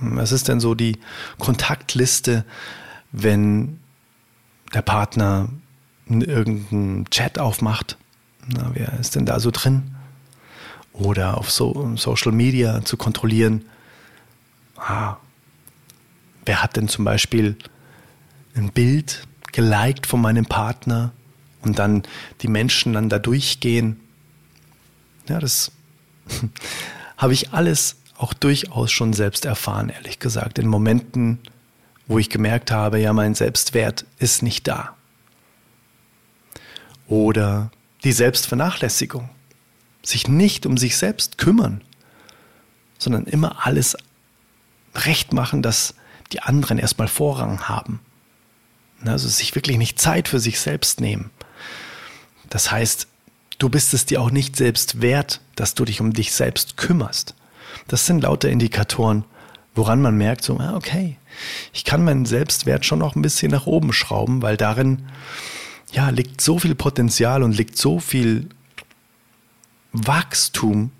Was 0.00 0.32
ist 0.32 0.48
denn 0.48 0.60
so 0.60 0.74
die 0.74 0.98
Kontaktliste, 1.38 2.44
wenn 3.12 3.80
der 4.74 4.82
Partner 4.82 5.48
irgendeinen 6.08 7.08
Chat 7.10 7.38
aufmacht? 7.38 7.96
Na, 8.46 8.70
wer 8.74 8.92
ist 9.00 9.14
denn 9.14 9.24
da 9.24 9.40
so 9.40 9.50
drin? 9.50 9.94
Oder 10.92 11.38
auf 11.38 11.50
so, 11.50 11.96
Social 11.96 12.32
Media 12.32 12.84
zu 12.84 12.96
kontrollieren, 12.96 13.64
ah, 14.76 15.16
wer 16.46 16.62
hat 16.62 16.76
denn 16.76 16.88
zum 16.88 17.04
Beispiel 17.04 17.56
ein 18.54 18.70
Bild 18.70 19.26
geliked 19.52 20.06
von 20.06 20.20
meinem 20.20 20.46
Partner 20.46 21.12
und 21.62 21.78
dann 21.78 22.04
die 22.42 22.48
Menschen 22.48 22.92
dann 22.92 23.08
da 23.08 23.18
durchgehen. 23.18 24.00
Ja, 25.28 25.40
das 25.40 25.72
habe 27.16 27.32
ich 27.32 27.52
alles 27.52 27.96
auch 28.16 28.32
durchaus 28.32 28.90
schon 28.92 29.12
selbst 29.12 29.44
erfahren, 29.44 29.90
ehrlich 29.90 30.18
gesagt, 30.18 30.58
in 30.58 30.68
Momenten, 30.68 31.40
wo 32.06 32.18
ich 32.18 32.30
gemerkt 32.30 32.70
habe, 32.70 32.98
ja, 32.98 33.12
mein 33.12 33.34
Selbstwert 33.34 34.06
ist 34.18 34.42
nicht 34.42 34.66
da. 34.68 34.94
Oder 37.08 37.70
die 38.04 38.12
Selbstvernachlässigung, 38.12 39.28
sich 40.02 40.28
nicht 40.28 40.66
um 40.66 40.78
sich 40.78 40.96
selbst 40.96 41.38
kümmern, 41.38 41.82
sondern 42.98 43.24
immer 43.24 43.66
alles 43.66 43.96
recht 44.94 45.32
machen, 45.32 45.62
dass 45.62 45.94
die 46.32 46.40
anderen 46.40 46.78
erstmal 46.78 47.08
Vorrang 47.08 47.68
haben. 47.68 48.00
Also 49.04 49.28
sich 49.28 49.54
wirklich 49.54 49.78
nicht 49.78 50.00
Zeit 50.00 50.28
für 50.28 50.40
sich 50.40 50.58
selbst 50.58 51.00
nehmen. 51.00 51.30
Das 52.48 52.70
heißt, 52.70 53.08
du 53.58 53.68
bist 53.68 53.94
es 53.94 54.06
dir 54.06 54.20
auch 54.20 54.30
nicht 54.30 54.56
selbst 54.56 55.00
wert, 55.00 55.40
dass 55.54 55.74
du 55.74 55.84
dich 55.84 56.00
um 56.00 56.12
dich 56.12 56.32
selbst 56.32 56.76
kümmerst. 56.76 57.34
Das 57.88 58.06
sind 58.06 58.22
lauter 58.22 58.48
Indikatoren, 58.48 59.24
woran 59.74 60.02
man 60.02 60.16
merkt, 60.16 60.42
so, 60.42 60.58
ah, 60.58 60.74
okay, 60.74 61.16
ich 61.72 61.84
kann 61.84 62.04
meinen 62.04 62.26
Selbstwert 62.26 62.84
schon 62.84 62.98
noch 62.98 63.14
ein 63.14 63.22
bisschen 63.22 63.52
nach 63.52 63.66
oben 63.66 63.92
schrauben, 63.92 64.42
weil 64.42 64.56
darin 64.56 65.06
ja, 65.92 66.08
liegt 66.10 66.40
so 66.40 66.58
viel 66.58 66.74
Potenzial 66.74 67.42
und 67.42 67.56
liegt 67.56 67.76
so 67.76 68.00
viel 68.00 68.48
Wachstum 69.92 70.90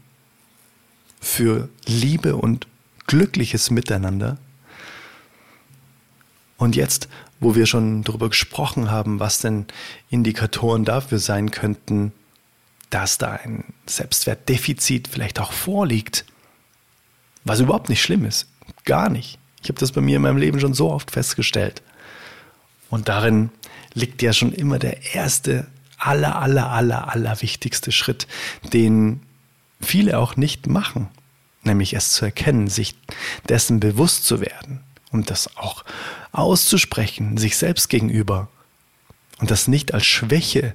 für 1.20 1.68
Liebe 1.86 2.36
und 2.36 2.66
glückliches 3.06 3.70
Miteinander. 3.70 4.38
Und 6.58 6.76
jetzt, 6.76 7.08
wo 7.40 7.54
wir 7.54 7.66
schon 7.66 8.02
darüber 8.02 8.28
gesprochen 8.28 8.90
haben, 8.90 9.20
was 9.20 9.40
denn 9.40 9.66
Indikatoren 10.10 10.84
dafür 10.84 11.18
sein 11.18 11.50
könnten, 11.50 12.12
dass 12.90 13.18
da 13.18 13.32
ein 13.32 13.64
Selbstwertdefizit 13.86 15.08
vielleicht 15.08 15.40
auch 15.40 15.52
vorliegt, 15.52 16.24
was 17.44 17.60
überhaupt 17.60 17.88
nicht 17.88 18.02
schlimm 18.02 18.24
ist, 18.24 18.46
gar 18.84 19.08
nicht. 19.08 19.38
Ich 19.62 19.68
habe 19.68 19.78
das 19.80 19.92
bei 19.92 20.00
mir 20.00 20.16
in 20.16 20.22
meinem 20.22 20.38
Leben 20.38 20.60
schon 20.60 20.74
so 20.74 20.90
oft 20.90 21.10
festgestellt. 21.10 21.82
Und 22.88 23.08
darin 23.08 23.50
liegt 23.94 24.22
ja 24.22 24.32
schon 24.32 24.52
immer 24.52 24.78
der 24.78 25.14
erste, 25.14 25.66
aller, 25.98 26.40
aller, 26.40 26.70
aller, 26.70 27.12
aller 27.12 27.42
wichtigste 27.42 27.92
Schritt, 27.92 28.26
den 28.72 29.22
viele 29.80 30.18
auch 30.18 30.36
nicht 30.36 30.66
machen, 30.66 31.08
nämlich 31.62 31.94
es 31.94 32.12
zu 32.12 32.24
erkennen, 32.24 32.68
sich 32.68 32.94
dessen 33.48 33.80
bewusst 33.80 34.24
zu 34.24 34.40
werden 34.40 34.84
und 35.10 35.30
das 35.30 35.56
auch 35.56 35.84
auszusprechen, 36.38 37.36
sich 37.36 37.56
selbst 37.56 37.88
gegenüber. 37.88 38.48
Und 39.38 39.50
das 39.50 39.68
nicht 39.68 39.94
als 39.94 40.06
Schwäche 40.06 40.74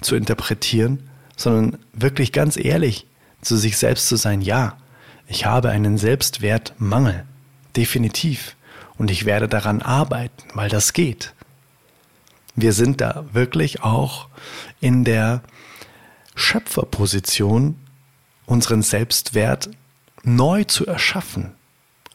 zu 0.00 0.16
interpretieren, 0.16 1.08
sondern 1.36 1.78
wirklich 1.92 2.32
ganz 2.32 2.56
ehrlich 2.56 3.06
zu 3.40 3.56
sich 3.56 3.76
selbst 3.76 4.08
zu 4.08 4.16
sein, 4.16 4.40
ja, 4.40 4.78
ich 5.28 5.44
habe 5.44 5.70
einen 5.70 5.98
Selbstwertmangel, 5.98 7.24
definitiv, 7.76 8.56
und 8.98 9.10
ich 9.10 9.26
werde 9.26 9.48
daran 9.48 9.82
arbeiten, 9.82 10.42
weil 10.54 10.68
das 10.68 10.92
geht. 10.92 11.34
Wir 12.54 12.72
sind 12.72 13.00
da 13.00 13.26
wirklich 13.32 13.82
auch 13.82 14.28
in 14.80 15.04
der 15.04 15.42
Schöpferposition, 16.34 17.76
unseren 18.46 18.82
Selbstwert 18.82 19.70
neu 20.22 20.64
zu 20.64 20.86
erschaffen 20.86 21.52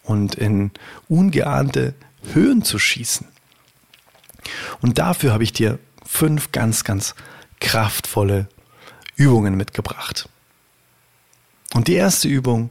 und 0.03 0.35
in 0.35 0.71
ungeahnte 1.07 1.93
Höhen 2.33 2.63
zu 2.63 2.79
schießen. 2.79 3.27
Und 4.81 4.97
dafür 4.97 5.33
habe 5.33 5.43
ich 5.43 5.53
dir 5.53 5.79
fünf 6.05 6.51
ganz, 6.51 6.83
ganz 6.83 7.15
kraftvolle 7.59 8.47
Übungen 9.15 9.55
mitgebracht. 9.55 10.27
Und 11.73 11.87
die 11.87 11.93
erste 11.93 12.27
Übung, 12.27 12.69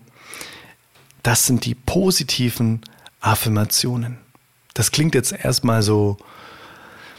das 1.23 1.47
sind 1.47 1.65
die 1.65 1.75
positiven 1.75 2.83
Affirmationen. 3.21 4.19
Das 4.75 4.91
klingt 4.91 5.15
jetzt 5.15 5.33
erstmal 5.33 5.83
so, 5.83 6.17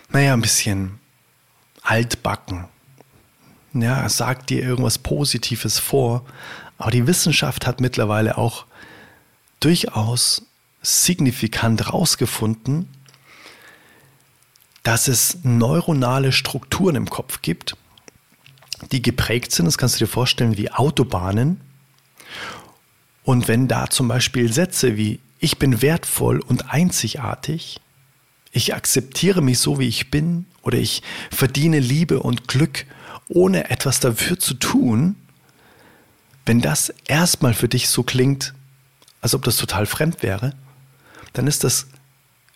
naja, 0.10 0.34
ein 0.34 0.42
bisschen 0.42 1.00
altbacken. 1.82 2.66
Ja, 3.74 4.08
sagt 4.10 4.50
dir 4.50 4.62
irgendwas 4.62 4.98
Positives 4.98 5.80
vor. 5.80 6.26
Aber 6.78 6.92
die 6.92 7.08
Wissenschaft 7.08 7.68
hat 7.68 7.80
mittlerweile 7.80 8.38
auch 8.38 8.66
durchaus 9.60 10.44
signifikant 10.82 11.86
herausgefunden, 11.86 12.88
dass 14.84 15.08
es 15.08 15.40
neuronale 15.44 16.32
Strukturen 16.32 16.96
im 16.96 17.10
Kopf 17.10 17.42
gibt, 17.42 17.78
die 18.92 19.02
geprägt 19.02 19.52
sind, 19.52 19.66
das 19.66 19.78
kannst 19.78 19.96
du 19.96 20.06
dir 20.06 20.12
vorstellen, 20.12 20.58
wie 20.58 20.72
Autobahnen. 20.72 21.62
Und 23.24 23.48
wenn 23.48 23.68
da 23.68 23.90
zum 23.90 24.08
Beispiel 24.08 24.52
Sätze 24.52 24.98
wie 24.98 25.20
ich 25.40 25.58
bin 25.58 25.82
wertvoll 25.82 26.40
und 26.40 26.72
einzigartig, 26.72 27.80
ich 28.52 28.76
akzeptiere 28.76 29.42
mich 29.42 29.60
so, 29.60 29.80
wie 29.80 29.88
ich 29.88 30.12
bin, 30.12 30.46
oder 30.62 30.78
ich 30.78 31.02
verdiene 31.32 31.80
Liebe 31.80 32.20
und 32.20 32.48
Glück, 32.48 32.86
ohne 33.28 33.70
etwas 33.70 34.00
dafür 34.00 34.38
zu 34.38 34.54
tun, 34.56 35.16
wenn 36.46 36.62
das 36.62 36.94
erstmal 37.08 37.54
für 37.54 37.68
dich 37.68 37.88
so 37.90 38.04
klingt, 38.04 38.54
als 39.22 39.34
ob 39.36 39.44
das 39.44 39.58
total 39.58 39.86
fremd 39.86 40.22
wäre, 40.22 40.54
dann 41.34 41.48
ist 41.48 41.64
das 41.64 41.88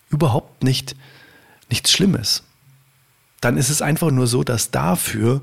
überhaupt 0.10 0.64
nicht 0.64 0.96
nichts 1.70 1.92
Schlimmes. 1.92 2.44
Dann 3.42 3.58
ist 3.58 3.70
es 3.70 3.82
einfach 3.82 4.12
nur 4.12 4.28
so, 4.28 4.44
dass 4.44 4.72
dafür 4.72 5.42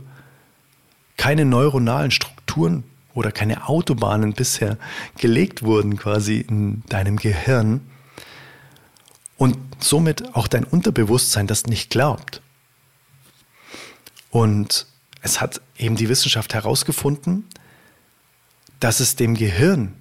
keine 1.17 1.45
neuronalen 1.45 2.11
Strukturen 2.11 2.43
Strukturen 2.53 2.85
oder 3.15 3.33
keine 3.33 3.69
Autobahnen 3.69 4.35
bisher 4.35 4.79
gelegt 5.19 5.62
wurden 5.62 5.97
quasi 5.97 6.41
in 6.41 6.83
deinem 6.89 7.17
Gehirn 7.17 7.81
und 9.37 9.57
somit 9.81 10.35
auch 10.35 10.49
dein 10.49 10.65
Unterbewusstsein 10.65 11.47
das 11.47 11.67
nicht 11.67 11.91
glaubt. 11.91 12.43
Und 14.31 14.87
es 15.21 15.41
hat 15.41 15.61
eben 15.79 15.97
die 15.97 16.09
Wissenschaft 16.09 16.55
herausgefunden, 16.55 17.47
dass 18.81 19.01
es 19.01 19.17
dem 19.17 19.35
Gehirn 19.35 19.95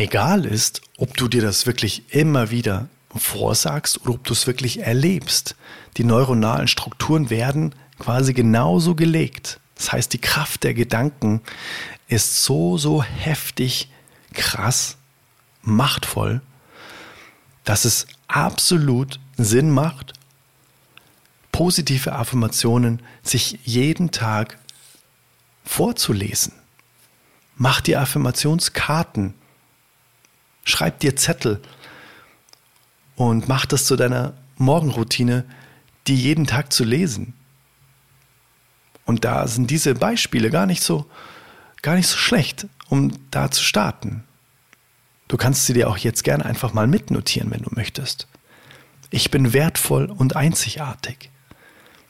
egal 0.00 0.46
ist, 0.46 0.80
ob 0.96 1.16
du 1.16 1.28
dir 1.28 1.42
das 1.42 1.66
wirklich 1.66 2.14
immer 2.14 2.50
wieder 2.50 2.88
vorsagst 3.14 4.00
oder 4.02 4.14
ob 4.14 4.24
du 4.24 4.32
es 4.32 4.46
wirklich 4.46 4.80
erlebst. 4.80 5.56
Die 5.96 6.04
neuronalen 6.04 6.68
Strukturen 6.68 7.30
werden 7.30 7.74
quasi 7.98 8.32
genauso 8.32 8.94
gelegt. 8.94 9.60
Das 9.76 9.92
heißt, 9.92 10.12
die 10.12 10.20
Kraft 10.20 10.64
der 10.64 10.74
Gedanken 10.74 11.40
ist 12.08 12.44
so, 12.44 12.78
so 12.78 13.02
heftig, 13.02 13.90
krass, 14.32 14.96
machtvoll, 15.62 16.40
dass 17.64 17.84
es 17.84 18.06
absolut 18.26 19.20
Sinn 19.36 19.70
macht, 19.70 20.14
positive 21.52 22.12
Affirmationen 22.12 23.02
sich 23.22 23.58
jeden 23.64 24.10
Tag 24.10 24.58
vorzulesen. 25.64 26.52
Mach 27.56 27.80
dir 27.80 28.00
Affirmationskarten, 28.00 29.34
schreib 30.64 31.00
dir 31.00 31.16
Zettel 31.16 31.60
und 33.16 33.48
mach 33.48 33.66
das 33.66 33.84
zu 33.84 33.96
deiner 33.96 34.34
Morgenroutine, 34.56 35.44
die 36.06 36.16
jeden 36.16 36.46
Tag 36.46 36.72
zu 36.72 36.84
lesen. 36.84 37.34
Und 39.04 39.24
da 39.24 39.48
sind 39.48 39.70
diese 39.70 39.94
Beispiele 39.94 40.50
gar 40.50 40.66
nicht 40.66 40.82
so, 40.82 41.06
gar 41.82 41.96
nicht 41.96 42.06
so 42.06 42.16
schlecht, 42.16 42.66
um 42.88 43.12
da 43.30 43.50
zu 43.50 43.62
starten. 43.62 44.24
Du 45.28 45.36
kannst 45.36 45.66
sie 45.66 45.74
dir 45.74 45.88
auch 45.88 45.96
jetzt 45.96 46.24
gerne 46.24 46.44
einfach 46.44 46.72
mal 46.72 46.86
mitnotieren, 46.86 47.50
wenn 47.50 47.62
du 47.62 47.70
möchtest. 47.74 48.26
Ich 49.10 49.30
bin 49.30 49.52
wertvoll 49.52 50.06
und 50.06 50.36
einzigartig. 50.36 51.30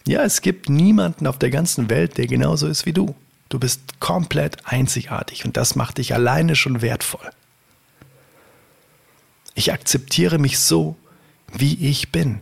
Ja, 0.07 0.23
es 0.23 0.41
gibt 0.41 0.69
niemanden 0.69 1.27
auf 1.27 1.39
der 1.39 1.51
ganzen 1.51 1.91
Welt, 1.91 2.19
der 2.19 2.27
genauso 2.27 2.67
ist 2.67 2.87
wie 2.87 2.93
du. 2.93 3.15
Du 3.49 3.59
bist 3.59 4.01
komplett 4.01 4.67
einzigartig 4.67 5.45
und 5.45 5.57
das 5.57 5.75
macht 5.75 5.99
dich 5.99 6.15
alleine 6.15 6.57
schon 6.57 6.83
wertvoll. 6.83 7.31
Ich 9.55 9.73
akzeptiere 9.73 10.39
mich 10.39 10.59
so, 10.59 10.97
wie 11.53 11.75
ich 11.87 12.13
bin. 12.13 12.41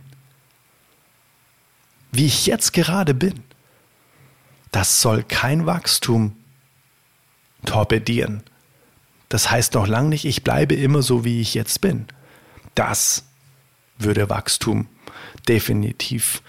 Wie 2.11 2.25
ich 2.25 2.45
jetzt 2.45 2.73
gerade 2.73 3.13
bin. 3.13 3.43
Das 4.71 5.01
soll 5.01 5.23
kein 5.23 5.65
Wachstum 5.65 6.35
torpedieren. 7.65 8.43
Das 9.29 9.51
heißt 9.51 9.75
noch 9.75 9.87
lange 9.87 10.09
nicht, 10.09 10.25
ich 10.25 10.43
bleibe 10.43 10.75
immer 10.75 11.01
so, 11.01 11.23
wie 11.23 11.41
ich 11.41 11.53
jetzt 11.53 11.81
bin. 11.81 12.07
Das 12.75 13.25
würde 13.97 14.29
Wachstum 14.29 14.87
definitiv 15.47 16.41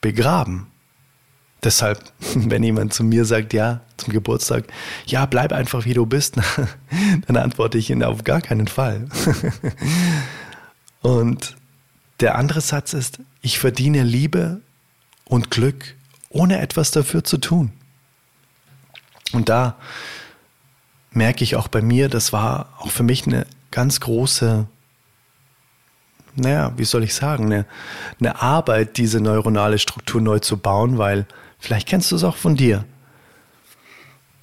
begraben. 0.00 0.66
Deshalb, 1.62 2.02
wenn 2.34 2.62
jemand 2.62 2.94
zu 2.94 3.04
mir 3.04 3.24
sagt, 3.24 3.52
ja, 3.52 3.80
zum 3.96 4.12
Geburtstag, 4.12 4.64
ja, 5.06 5.26
bleib 5.26 5.52
einfach 5.52 5.84
wie 5.84 5.94
du 5.94 6.06
bist, 6.06 6.36
dann 7.26 7.36
antworte 7.36 7.78
ich 7.78 7.90
ihn 7.90 8.02
auf 8.02 8.24
gar 8.24 8.40
keinen 8.40 8.68
Fall. 8.68 9.08
Und 11.02 11.56
der 12.20 12.36
andere 12.36 12.60
Satz 12.60 12.92
ist, 12.92 13.20
ich 13.42 13.58
verdiene 13.58 14.02
Liebe 14.02 14.60
und 15.24 15.50
Glück, 15.50 15.94
ohne 16.30 16.60
etwas 16.60 16.90
dafür 16.90 17.22
zu 17.22 17.38
tun. 17.38 17.70
Und 19.32 19.48
da 19.48 19.76
merke 21.12 21.44
ich 21.44 21.56
auch 21.56 21.68
bei 21.68 21.82
mir, 21.82 22.08
das 22.08 22.32
war 22.32 22.70
auch 22.78 22.90
für 22.90 23.02
mich 23.02 23.26
eine 23.26 23.46
ganz 23.70 24.00
große, 24.00 24.66
naja, 26.34 26.72
wie 26.76 26.84
soll 26.84 27.04
ich 27.04 27.14
sagen, 27.14 27.46
eine, 27.46 27.66
eine 28.20 28.40
Arbeit, 28.42 28.96
diese 28.96 29.20
neuronale 29.20 29.78
Struktur 29.78 30.20
neu 30.20 30.38
zu 30.38 30.56
bauen, 30.56 30.98
weil 30.98 31.26
vielleicht 31.58 31.88
kennst 31.88 32.10
du 32.10 32.16
es 32.16 32.24
auch 32.24 32.36
von 32.36 32.56
dir, 32.56 32.84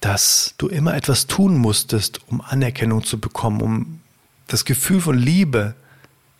dass 0.00 0.54
du 0.58 0.68
immer 0.68 0.94
etwas 0.94 1.26
tun 1.26 1.56
musstest, 1.56 2.20
um 2.28 2.40
Anerkennung 2.40 3.04
zu 3.04 3.18
bekommen, 3.18 3.60
um 3.60 4.00
das 4.46 4.64
Gefühl 4.64 5.00
von 5.00 5.18
Liebe 5.18 5.74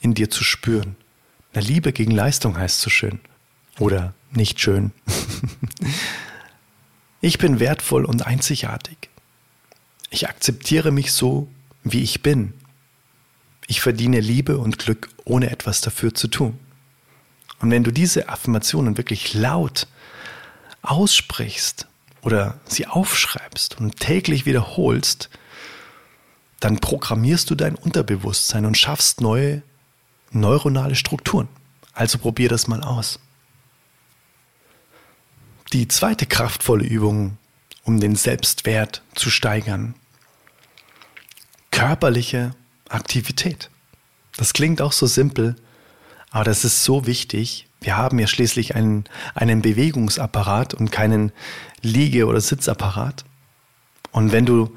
in 0.00 0.14
dir 0.14 0.30
zu 0.30 0.44
spüren. 0.44 0.96
Na, 1.54 1.60
Liebe 1.60 1.92
gegen 1.92 2.12
Leistung 2.12 2.56
heißt 2.56 2.80
so 2.80 2.90
schön. 2.90 3.18
Oder 3.78 4.14
nicht 4.30 4.60
schön. 4.60 4.92
ich 7.20 7.38
bin 7.38 7.58
wertvoll 7.58 8.04
und 8.04 8.26
einzigartig. 8.26 8.96
Ich 10.10 10.28
akzeptiere 10.28 10.92
mich 10.92 11.12
so, 11.12 11.48
wie 11.82 12.02
ich 12.02 12.22
bin. 12.22 12.52
Ich 13.66 13.80
verdiene 13.80 14.20
Liebe 14.20 14.58
und 14.58 14.78
Glück, 14.78 15.08
ohne 15.24 15.50
etwas 15.50 15.80
dafür 15.80 16.14
zu 16.14 16.28
tun. 16.28 16.58
Und 17.60 17.70
wenn 17.70 17.84
du 17.84 17.90
diese 17.90 18.28
Affirmationen 18.28 18.96
wirklich 18.96 19.34
laut 19.34 19.88
aussprichst 20.86 21.86
oder 22.22 22.58
sie 22.66 22.86
aufschreibst 22.86 23.78
und 23.78 24.00
täglich 24.00 24.46
wiederholst, 24.46 25.30
dann 26.60 26.78
programmierst 26.78 27.50
du 27.50 27.54
dein 27.54 27.74
Unterbewusstsein 27.74 28.64
und 28.64 28.78
schaffst 28.78 29.20
neue 29.20 29.62
neuronale 30.30 30.94
Strukturen. 30.94 31.48
Also 31.92 32.18
probier 32.18 32.48
das 32.48 32.66
mal 32.66 32.82
aus. 32.82 33.18
Die 35.72 35.88
zweite 35.88 36.26
kraftvolle 36.26 36.84
Übung, 36.84 37.38
um 37.84 38.00
den 38.00 38.16
Selbstwert 38.16 39.02
zu 39.14 39.30
steigern. 39.30 39.94
Körperliche 41.70 42.54
Aktivität. 42.88 43.70
Das 44.36 44.52
klingt 44.52 44.80
auch 44.80 44.92
so 44.92 45.06
simpel, 45.06 45.56
aber 46.30 46.44
das 46.44 46.64
ist 46.64 46.84
so 46.84 47.06
wichtig. 47.06 47.66
Wir 47.86 47.96
haben 47.96 48.18
ja 48.18 48.26
schließlich 48.26 48.74
einen, 48.74 49.04
einen 49.36 49.62
Bewegungsapparat 49.62 50.74
und 50.74 50.90
keinen 50.90 51.30
Liege- 51.82 52.26
oder 52.26 52.40
Sitzapparat. 52.40 53.24
Und 54.10 54.32
wenn 54.32 54.44
du 54.44 54.76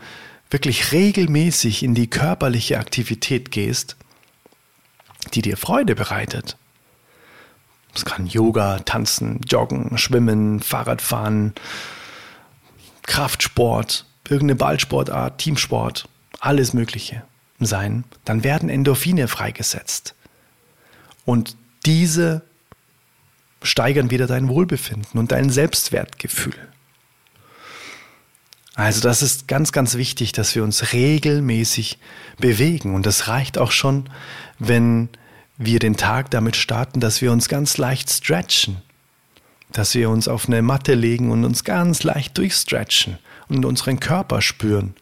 wirklich 0.51 0.91
regelmäßig 0.91 1.81
in 1.81 1.95
die 1.95 2.07
körperliche 2.07 2.77
Aktivität 2.77 3.49
gehst, 3.49 3.97
die 5.33 5.41
dir 5.41 5.57
Freude 5.57 5.95
bereitet, 5.95 6.55
es 7.95 8.05
kann 8.05 8.27
Yoga, 8.27 8.77
Tanzen, 8.77 9.41
Joggen, 9.41 9.97
Schwimmen, 9.97 10.59
Fahrradfahren, 10.59 11.55
Kraftsport, 13.07 14.05
irgendeine 14.25 14.55
Ballsportart, 14.55 15.39
Teamsport, 15.39 16.07
alles 16.39 16.73
Mögliche 16.73 17.23
sein, 17.59 18.03
dann 18.23 18.43
werden 18.43 18.69
Endorphine 18.69 19.27
freigesetzt. 19.27 20.13
Und 21.25 21.57
diese 21.87 22.43
steigern 23.61 24.11
wieder 24.11 24.27
dein 24.27 24.47
Wohlbefinden 24.47 25.19
und 25.19 25.31
dein 25.31 25.49
Selbstwertgefühl. 25.49 26.55
Also 28.79 29.01
das 29.01 29.21
ist 29.21 29.49
ganz, 29.49 29.73
ganz 29.73 29.95
wichtig, 29.95 30.31
dass 30.31 30.55
wir 30.55 30.63
uns 30.63 30.93
regelmäßig 30.93 31.99
bewegen. 32.37 32.95
Und 32.95 33.05
das 33.05 33.27
reicht 33.27 33.57
auch 33.57 33.71
schon, 33.71 34.09
wenn 34.57 35.09
wir 35.57 35.79
den 35.79 35.97
Tag 35.97 36.31
damit 36.31 36.55
starten, 36.55 37.01
dass 37.01 37.21
wir 37.21 37.33
uns 37.33 37.49
ganz 37.49 37.77
leicht 37.77 38.09
stretchen. 38.09 38.77
Dass 39.73 39.93
wir 39.95 40.09
uns 40.09 40.29
auf 40.29 40.47
eine 40.47 40.61
Matte 40.61 40.93
legen 40.93 41.29
und 41.29 41.43
uns 41.43 41.65
ganz 41.65 42.03
leicht 42.03 42.37
durchstretchen 42.37 43.19
und 43.49 43.65
unseren 43.65 43.99
Körper 43.99 44.41
spüren. 44.41 44.95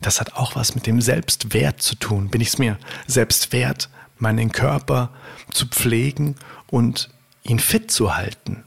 Das 0.00 0.20
hat 0.20 0.34
auch 0.34 0.54
was 0.54 0.76
mit 0.76 0.86
dem 0.86 1.00
Selbstwert 1.00 1.82
zu 1.82 1.96
tun. 1.96 2.28
Bin 2.28 2.40
ich 2.40 2.48
es 2.48 2.58
mir 2.58 2.78
selbst 3.08 3.52
wert, 3.52 3.90
meinen 4.18 4.52
Körper 4.52 5.10
zu 5.50 5.66
pflegen 5.66 6.36
und 6.68 7.10
ihn 7.48 7.58
fit 7.58 7.90
zu 7.90 8.16
halten? 8.16 8.64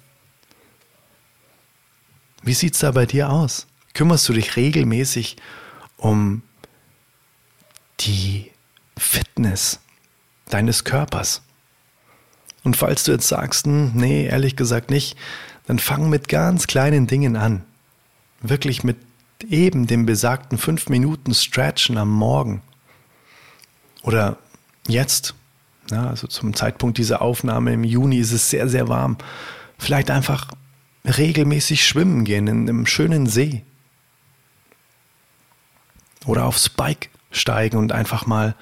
Wie 2.42 2.54
sieht 2.54 2.74
es 2.74 2.80
da 2.80 2.92
bei 2.92 3.06
dir 3.06 3.30
aus? 3.30 3.68
Kümmerst 3.94 4.28
du 4.30 4.34
dich 4.34 4.56
regelmäßig 4.56 5.38
um 5.98 6.42
die 8.00 8.52
Fitness 8.98 9.80
deines 10.50 10.84
Körpers? 10.84 11.42
Und 12.64 12.78
falls 12.78 13.04
du 13.04 13.12
jetzt 13.12 13.28
sagst, 13.28 13.66
hm, 13.66 13.92
nee, 13.94 14.26
ehrlich 14.26 14.56
gesagt 14.56 14.90
nicht, 14.90 15.18
dann 15.68 15.80
fang 15.80 16.10
mit 16.10 16.28
ganz 16.28 16.68
kleinen 16.68 17.08
Dingen 17.08 17.36
an. 17.36 17.64
Wirklich 18.42 18.84
mit 18.84 18.98
eben 19.48 19.88
dem 19.88 20.06
besagten 20.06 20.58
fünf 20.58 20.90
Minuten 20.90 21.34
Stretchen 21.34 21.98
am 21.98 22.10
Morgen. 22.10 22.62
Oder 24.02 24.38
jetzt, 24.88 25.36
ja, 25.92 26.08
also 26.08 26.28
zum 26.28 26.54
Zeitpunkt 26.54 26.98
dieser 26.98 27.22
Aufnahme 27.22 27.74
im 27.74 27.84
Juni 27.84 28.18
ist 28.18 28.32
es 28.32 28.50
sehr, 28.50 28.70
sehr 28.70 28.88
warm. 28.88 29.18
Vielleicht 29.78 30.12
einfach 30.12 30.52
regelmäßig 31.06 31.86
schwimmen 31.86 32.26
gehen 32.26 32.48
in 32.48 32.70
einem 32.70 32.86
schönen 32.86 33.28
See. 33.28 33.64
Oder 36.26 36.46
aufs 36.46 36.70
Bike 36.70 37.10
steigen 37.32 37.78
und 37.78 37.92
einfach 37.92 38.26
mal, 38.26 38.56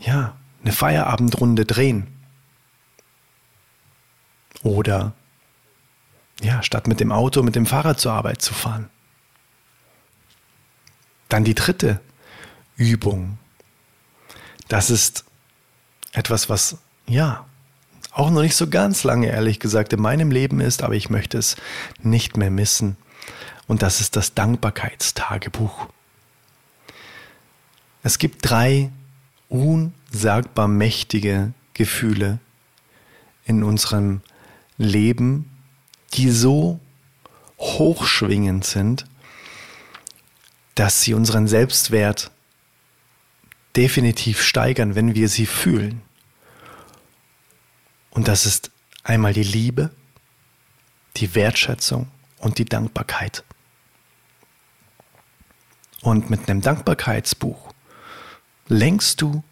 ja, 0.00 0.36
eine 0.62 0.72
Feierabendrunde 0.72 1.64
drehen. 1.64 2.08
Oder, 4.62 5.12
ja, 6.40 6.62
statt 6.62 6.88
mit 6.88 7.00
dem 7.00 7.12
Auto, 7.12 7.42
mit 7.42 7.54
dem 7.54 7.66
Fahrrad 7.66 8.00
zur 8.00 8.12
Arbeit 8.12 8.42
zu 8.42 8.54
fahren. 8.54 8.90
Dann 11.28 11.44
die 11.44 11.54
dritte 11.54 12.00
Übung. 12.76 13.38
Das 14.68 14.90
ist 14.90 15.24
etwas, 16.18 16.48
was 16.48 16.78
ja 17.06 17.46
auch 18.12 18.30
noch 18.30 18.42
nicht 18.42 18.56
so 18.56 18.68
ganz 18.68 19.04
lange, 19.04 19.28
ehrlich 19.28 19.60
gesagt, 19.60 19.92
in 19.92 20.00
meinem 20.00 20.32
Leben 20.32 20.60
ist, 20.60 20.82
aber 20.82 20.94
ich 20.94 21.08
möchte 21.08 21.38
es 21.38 21.56
nicht 22.02 22.36
mehr 22.36 22.50
missen. 22.50 22.96
Und 23.68 23.82
das 23.82 24.00
ist 24.00 24.16
das 24.16 24.34
Dankbarkeitstagebuch. 24.34 25.86
Es 28.02 28.18
gibt 28.18 28.48
drei 28.48 28.90
unsagbar 29.48 30.66
mächtige 30.66 31.52
Gefühle 31.74 32.40
in 33.44 33.62
unserem 33.62 34.20
Leben, 34.76 35.48
die 36.14 36.30
so 36.30 36.80
hochschwingend 37.58 38.64
sind, 38.64 39.06
dass 40.74 41.02
sie 41.02 41.14
unseren 41.14 41.46
Selbstwert 41.46 42.32
definitiv 43.76 44.42
steigern, 44.42 44.96
wenn 44.96 45.14
wir 45.14 45.28
sie 45.28 45.46
fühlen. 45.46 46.02
Und 48.18 48.26
das 48.26 48.46
ist 48.46 48.72
einmal 49.04 49.32
die 49.32 49.44
Liebe, 49.44 49.90
die 51.18 51.36
Wertschätzung 51.36 52.08
und 52.38 52.58
die 52.58 52.64
Dankbarkeit. 52.64 53.44
Und 56.00 56.28
mit 56.28 56.50
einem 56.50 56.60
Dankbarkeitsbuch 56.60 57.72
lenkst 58.66 59.22
du 59.22 59.44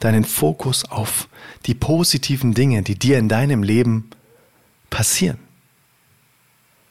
deinen 0.00 0.24
Fokus 0.24 0.84
auf 0.84 1.28
die 1.66 1.76
positiven 1.76 2.54
Dinge, 2.54 2.82
die 2.82 2.98
dir 2.98 3.18
in 3.18 3.28
deinem 3.28 3.62
Leben 3.62 4.10
passieren. 4.90 5.38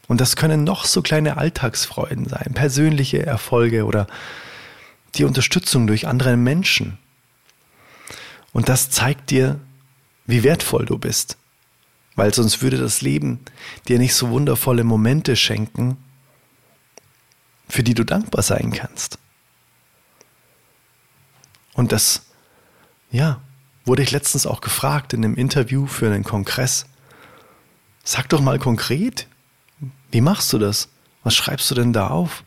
Und 0.08 0.22
das 0.22 0.38
können 0.38 0.63
noch 0.63 0.86
so 0.86 1.02
kleine 1.02 1.36
Alltagsfreuden 1.36 2.30
sein, 2.30 2.54
persönliche 2.54 3.26
Erfolge 3.26 3.84
oder 3.84 4.08
die 5.16 5.26
Unterstützung 5.26 5.88
durch 5.88 6.08
andere 6.08 6.38
Menschen. 6.38 6.98
Und 8.54 8.70
das 8.70 8.90
zeigt 8.90 9.30
dir, 9.30 9.60
wie 10.28 10.44
wertvoll 10.44 10.86
du 10.86 10.98
bist. 10.98 11.38
Weil 12.16 12.34
sonst 12.34 12.62
würde 12.62 12.78
das 12.78 13.02
Leben 13.02 13.40
dir 13.88 14.00
nicht 14.00 14.16
so 14.16 14.30
wundervolle 14.30 14.84
Momente 14.84 15.36
schenken, 15.36 15.98
für 17.70 17.84
die 17.84 17.94
du 17.94 18.04
dankbar 18.04 18.44
sein 18.44 18.72
kannst. 18.72 19.20
Und 21.74 21.92
das, 21.92 22.26
ja, 23.12 23.42
wurde 23.86 24.04
ich 24.04 24.12
letztens 24.12 24.46
auch 24.46 24.62
gefragt 24.62 25.13
in 25.13 25.24
einem 25.24 25.36
Interview 25.36 25.86
für 25.86 26.08
einen 26.08 26.24
Kongress. 26.24 26.86
Sag 28.04 28.30
doch 28.30 28.42
mal 28.42 28.58
konkret, 28.58 29.28
wie 30.12 30.22
machst 30.22 30.52
du 30.54 30.58
das? 30.58 30.90
Was 31.24 31.36
schreibst 31.36 31.70
du 31.72 31.76
denn 31.76 31.94
da 31.94 32.08
auf? 32.08 32.44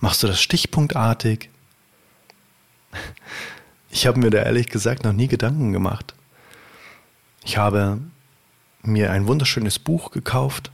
Machst 0.00 0.22
du 0.22 0.26
das 0.26 0.40
stichpunktartig? 0.40 1.50
Ich 3.90 4.06
habe 4.06 4.18
mir 4.18 4.30
da 4.30 4.38
ehrlich 4.42 4.68
gesagt 4.68 5.04
noch 5.04 5.12
nie 5.12 5.28
Gedanken 5.28 5.72
gemacht. 5.72 6.15
Ich 7.46 7.58
habe 7.58 8.00
mir 8.82 9.12
ein 9.12 9.28
wunderschönes 9.28 9.78
Buch 9.78 10.10
gekauft, 10.10 10.72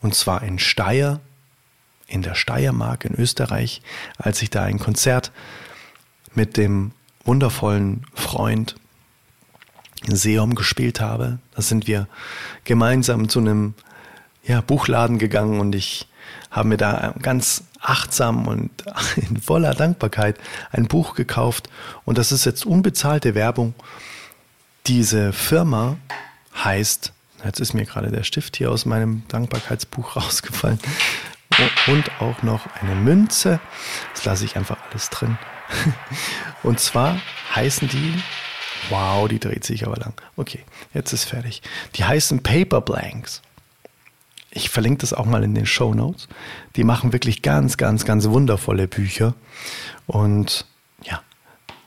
und 0.00 0.14
zwar 0.14 0.42
in 0.42 0.58
Steyr, 0.58 1.20
in 2.06 2.22
der 2.22 2.34
Steiermark 2.34 3.04
in 3.04 3.14
Österreich, 3.14 3.82
als 4.16 4.40
ich 4.40 4.48
da 4.48 4.62
ein 4.62 4.78
Konzert 4.78 5.32
mit 6.34 6.56
dem 6.56 6.92
wundervollen 7.24 8.06
Freund 8.14 8.76
Seom 10.06 10.54
gespielt 10.54 11.02
habe. 11.02 11.40
Da 11.54 11.60
sind 11.60 11.86
wir 11.86 12.08
gemeinsam 12.64 13.28
zu 13.28 13.40
einem 13.40 13.74
ja, 14.44 14.62
Buchladen 14.62 15.18
gegangen 15.18 15.60
und 15.60 15.74
ich 15.74 16.08
habe 16.50 16.68
mir 16.68 16.78
da 16.78 17.14
ganz 17.20 17.64
achtsam 17.82 18.48
und 18.48 18.70
in 19.16 19.42
voller 19.42 19.74
Dankbarkeit 19.74 20.38
ein 20.70 20.88
Buch 20.88 21.14
gekauft. 21.14 21.68
Und 22.06 22.16
das 22.16 22.32
ist 22.32 22.46
jetzt 22.46 22.64
unbezahlte 22.64 23.34
Werbung. 23.34 23.74
Diese 24.86 25.32
Firma 25.32 25.96
heißt, 26.56 27.12
jetzt 27.44 27.60
ist 27.60 27.72
mir 27.72 27.84
gerade 27.84 28.10
der 28.10 28.24
Stift 28.24 28.56
hier 28.56 28.70
aus 28.70 28.84
meinem 28.84 29.22
Dankbarkeitsbuch 29.28 30.16
rausgefallen. 30.16 30.80
Und 31.86 32.10
auch 32.20 32.42
noch 32.42 32.66
eine 32.80 32.94
Münze. 32.94 33.60
Das 34.14 34.24
lasse 34.24 34.44
ich 34.44 34.56
einfach 34.56 34.78
alles 34.90 35.10
drin. 35.10 35.38
Und 36.62 36.80
zwar 36.80 37.20
heißen 37.54 37.88
die, 37.88 38.14
wow, 38.88 39.28
die 39.28 39.38
dreht 39.38 39.64
sich 39.64 39.86
aber 39.86 39.96
lang. 39.96 40.14
Okay, 40.36 40.64
jetzt 40.94 41.12
ist 41.12 41.24
fertig. 41.24 41.62
Die 41.94 42.04
heißen 42.04 42.42
Paper 42.42 42.80
Blanks. 42.80 43.42
Ich 44.50 44.70
verlinke 44.70 45.00
das 45.00 45.12
auch 45.12 45.26
mal 45.26 45.44
in 45.44 45.54
den 45.54 45.66
Show 45.66 45.94
Notes. 45.94 46.28
Die 46.76 46.84
machen 46.84 47.12
wirklich 47.12 47.42
ganz, 47.42 47.76
ganz, 47.76 48.04
ganz 48.04 48.28
wundervolle 48.28 48.88
Bücher. 48.88 49.34
Und 50.06 50.66
ja, 51.04 51.22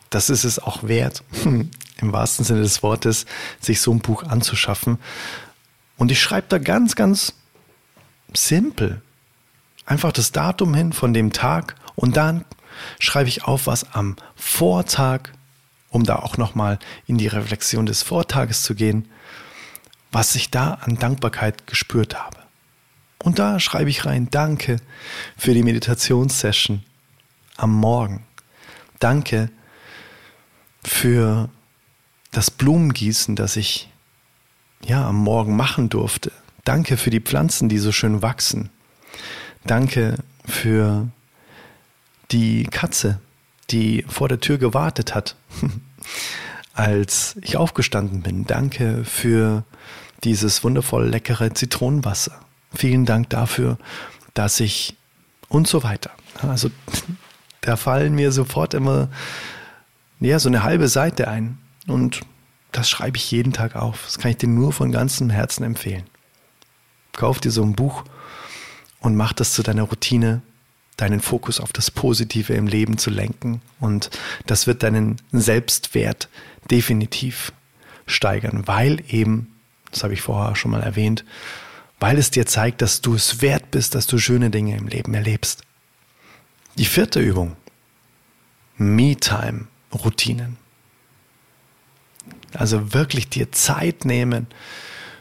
das 0.09 0.29
ist 0.29 0.45
es 0.45 0.59
auch 0.59 0.83
wert, 0.83 1.23
im 2.01 2.13
wahrsten 2.13 2.45
Sinne 2.45 2.61
des 2.61 2.83
Wortes, 2.83 3.25
sich 3.59 3.81
so 3.81 3.91
ein 3.91 3.99
Buch 3.99 4.23
anzuschaffen. 4.23 4.97
Und 5.97 6.11
ich 6.11 6.19
schreibe 6.19 6.47
da 6.49 6.57
ganz, 6.57 6.95
ganz 6.95 7.33
simpel. 8.33 9.01
Einfach 9.85 10.11
das 10.11 10.31
Datum 10.31 10.73
hin 10.73 10.93
von 10.93 11.13
dem 11.13 11.31
Tag 11.31 11.75
und 11.95 12.17
dann 12.17 12.43
schreibe 12.99 13.29
ich 13.29 13.43
auf, 13.43 13.67
was 13.67 13.93
am 13.93 14.15
Vortag, 14.35 15.29
um 15.89 16.03
da 16.03 16.17
auch 16.17 16.37
nochmal 16.37 16.79
in 17.07 17.17
die 17.17 17.27
Reflexion 17.27 17.85
des 17.85 18.03
Vortages 18.03 18.63
zu 18.63 18.75
gehen, 18.75 19.07
was 20.11 20.35
ich 20.35 20.51
da 20.51 20.75
an 20.75 20.97
Dankbarkeit 20.97 21.67
gespürt 21.67 22.15
habe. 22.15 22.37
Und 23.23 23.39
da 23.39 23.59
schreibe 23.59 23.89
ich 23.89 24.05
rein, 24.05 24.29
danke 24.29 24.77
für 25.37 25.53
die 25.53 25.63
Meditationssession 25.63 26.83
am 27.57 27.73
Morgen. 27.73 28.25
Danke 28.99 29.49
für 30.83 31.49
das 32.35 32.51
Blumengießen, 32.51 33.35
das 33.35 33.55
ich 33.55 33.89
ja 34.83 35.07
am 35.07 35.17
Morgen 35.17 35.55
machen 35.55 35.89
durfte. 35.89 36.31
Danke 36.63 36.97
für 36.97 37.09
die 37.09 37.21
Pflanzen, 37.21 37.69
die 37.69 37.77
so 37.77 37.91
schön 37.91 38.21
wachsen. 38.21 38.69
Danke 39.65 40.17
für 40.45 41.07
die 42.31 42.63
Katze, 42.63 43.19
die 43.69 44.05
vor 44.07 44.27
der 44.27 44.39
Tür 44.39 44.57
gewartet 44.57 45.15
hat, 45.15 45.35
als 46.73 47.35
ich 47.41 47.57
aufgestanden 47.57 48.21
bin. 48.21 48.45
Danke 48.45 49.03
für 49.05 49.63
dieses 50.23 50.63
wundervoll 50.63 51.07
leckere 51.07 51.53
Zitronenwasser 51.53 52.45
vielen 52.75 53.05
Dank 53.05 53.29
dafür, 53.29 53.77
dass 54.33 54.59
ich 54.59 54.95
und 55.47 55.67
so 55.67 55.83
weiter. 55.83 56.11
Also 56.41 56.69
da 57.61 57.75
fallen 57.75 58.13
mir 58.15 58.31
sofort 58.31 58.73
immer 58.73 59.09
ja, 60.19 60.39
so 60.39 60.49
eine 60.49 60.63
halbe 60.63 60.87
Seite 60.87 61.27
ein. 61.27 61.57
Und 61.87 62.21
das 62.71 62.89
schreibe 62.89 63.17
ich 63.17 63.31
jeden 63.31 63.53
Tag 63.53 63.75
auf. 63.75 64.03
Das 64.05 64.19
kann 64.19 64.31
ich 64.31 64.37
dir 64.37 64.49
nur 64.49 64.73
von 64.73 64.91
ganzem 64.91 65.29
Herzen 65.29 65.63
empfehlen. 65.63 66.03
Kauf 67.13 67.39
dir 67.39 67.51
so 67.51 67.63
ein 67.63 67.75
Buch 67.75 68.03
und 68.99 69.15
mach 69.15 69.33
das 69.33 69.53
zu 69.53 69.63
deiner 69.63 69.83
Routine, 69.83 70.41
deinen 70.97 71.21
Fokus 71.21 71.59
auf 71.59 71.71
das 71.71 71.91
Positive 71.91 72.53
im 72.53 72.67
Leben 72.67 72.97
zu 72.97 73.09
lenken. 73.09 73.61
Und 73.79 74.09
das 74.45 74.67
wird 74.67 74.83
deinen 74.83 75.17
Selbstwert 75.31 76.29
definitiv 76.69 77.53
steigern, 78.07 78.67
weil 78.67 79.03
eben, 79.07 79.55
das 79.91 80.03
habe 80.03 80.13
ich 80.13 80.21
vorher 80.21 80.55
schon 80.55 80.71
mal 80.71 80.81
erwähnt, 80.81 81.23
weil 81.99 82.17
es 82.17 82.31
dir 82.31 82.45
zeigt, 82.45 82.81
dass 82.81 83.01
du 83.01 83.15
es 83.15 83.41
wert 83.41 83.71
bist, 83.71 83.95
dass 83.95 84.07
du 84.07 84.17
schöne 84.17 84.49
Dinge 84.49 84.75
im 84.75 84.87
Leben 84.87 85.13
erlebst. 85.13 85.61
Die 86.77 86.85
vierte 86.85 87.19
Übung. 87.19 87.55
Me-Time-Routinen. 88.77 90.57
Also 92.57 92.93
wirklich 92.93 93.29
dir 93.29 93.51
Zeit 93.51 94.05
nehmen 94.05 94.47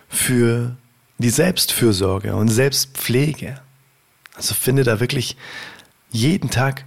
für 0.08 0.76
die 1.18 1.30
Selbstfürsorge 1.30 2.34
und 2.34 2.48
Selbstpflege. 2.48 3.60
Also 4.34 4.54
finde 4.54 4.84
da 4.84 5.00
wirklich 5.00 5.36
jeden 6.10 6.50
Tag 6.50 6.84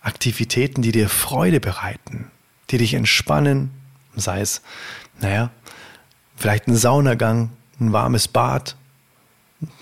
Aktivitäten, 0.00 0.82
die 0.82 0.92
dir 0.92 1.08
Freude 1.08 1.60
bereiten, 1.60 2.30
die 2.70 2.78
dich 2.78 2.94
entspannen, 2.94 3.70
sei 4.16 4.40
es, 4.40 4.62
naja, 5.20 5.50
vielleicht 6.36 6.68
ein 6.68 6.76
Saunagang, 6.76 7.50
ein 7.80 7.92
warmes 7.92 8.28
Bad, 8.28 8.76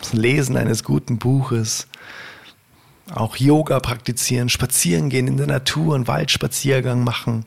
das 0.00 0.12
Lesen 0.12 0.56
eines 0.56 0.82
guten 0.82 1.18
Buches, 1.18 1.86
auch 3.14 3.36
Yoga 3.36 3.80
praktizieren, 3.80 4.48
spazieren 4.48 5.08
gehen 5.08 5.28
in 5.28 5.36
der 5.36 5.46
Natur, 5.46 5.94
einen 5.94 6.08
Waldspaziergang 6.08 7.04
machen, 7.04 7.44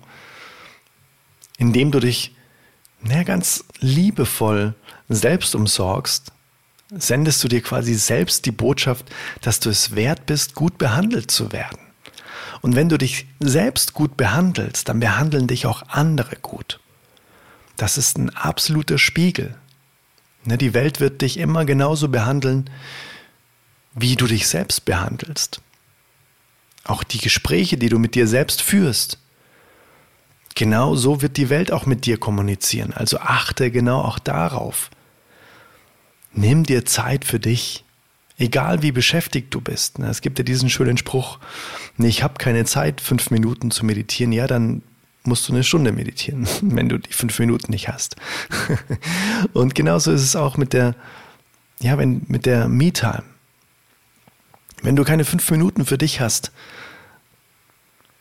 indem 1.57 1.91
du 1.91 1.99
dich 1.99 2.35
na, 3.01 3.23
ganz 3.23 3.63
liebevoll 3.79 4.75
selbst 5.09 5.55
umsorgst, 5.55 6.31
sendest 6.91 7.43
du 7.43 7.47
dir 7.47 7.61
quasi 7.61 7.93
selbst 7.95 8.45
die 8.45 8.51
Botschaft, 8.51 9.09
dass 9.41 9.59
du 9.59 9.69
es 9.69 9.95
wert 9.95 10.25
bist, 10.25 10.55
gut 10.55 10.77
behandelt 10.77 11.31
zu 11.31 11.51
werden. 11.51 11.79
Und 12.61 12.75
wenn 12.75 12.89
du 12.89 12.97
dich 12.97 13.27
selbst 13.39 13.93
gut 13.93 14.17
behandelst, 14.17 14.89
dann 14.89 14.99
behandeln 14.99 15.47
dich 15.47 15.65
auch 15.65 15.83
andere 15.87 16.35
gut. 16.35 16.79
Das 17.77 17.97
ist 17.97 18.17
ein 18.17 18.29
absoluter 18.29 18.97
Spiegel. 18.97 19.55
Ne, 20.43 20.57
die 20.57 20.73
Welt 20.73 20.99
wird 20.99 21.21
dich 21.21 21.37
immer 21.37 21.65
genauso 21.65 22.09
behandeln, 22.09 22.69
wie 23.93 24.15
du 24.15 24.27
dich 24.27 24.47
selbst 24.47 24.85
behandelst. 24.85 25.61
auch 26.83 27.03
die 27.03 27.19
Gespräche, 27.19 27.77
die 27.77 27.89
du 27.89 27.99
mit 27.99 28.15
dir 28.15 28.27
selbst 28.27 28.61
führst, 28.61 29.19
genau 30.55 30.95
so 30.95 31.21
wird 31.21 31.37
die 31.37 31.49
Welt 31.49 31.71
auch 31.71 31.85
mit 31.85 32.05
dir 32.05 32.17
kommunizieren. 32.17 32.93
Also 32.93 33.19
achte 33.19 33.71
genau 33.71 34.01
auch 34.01 34.19
darauf. 34.19 34.89
Nimm 36.33 36.63
dir 36.63 36.85
Zeit 36.85 37.25
für 37.25 37.39
dich, 37.39 37.83
egal 38.37 38.81
wie 38.81 38.91
beschäftigt 38.91 39.53
du 39.53 39.61
bist. 39.61 39.99
Es 39.99 40.21
gibt 40.21 40.39
ja 40.39 40.43
diesen 40.43 40.69
schönen 40.69 40.97
Spruch, 40.97 41.39
ich 41.97 42.23
habe 42.23 42.35
keine 42.37 42.65
Zeit, 42.65 43.01
fünf 43.01 43.31
Minuten 43.31 43.71
zu 43.71 43.85
meditieren. 43.85 44.31
Ja, 44.31 44.47
dann 44.47 44.81
musst 45.23 45.47
du 45.47 45.53
eine 45.53 45.63
Stunde 45.63 45.91
meditieren, 45.91 46.47
wenn 46.61 46.89
du 46.89 46.97
die 46.97 47.13
fünf 47.13 47.37
Minuten 47.39 47.71
nicht 47.71 47.87
hast. 47.87 48.15
Und 49.53 49.75
genauso 49.75 50.11
ist 50.11 50.23
es 50.23 50.35
auch 50.35 50.57
mit 50.57 50.73
der, 50.73 50.95
ja, 51.79 51.97
wenn, 51.97 52.23
mit 52.27 52.45
der 52.45 52.67
Me-Time. 52.67 53.23
Wenn 54.81 54.95
du 54.95 55.03
keine 55.03 55.25
fünf 55.25 55.49
Minuten 55.51 55.85
für 55.85 55.97
dich 55.97 56.21
hast, 56.21 56.51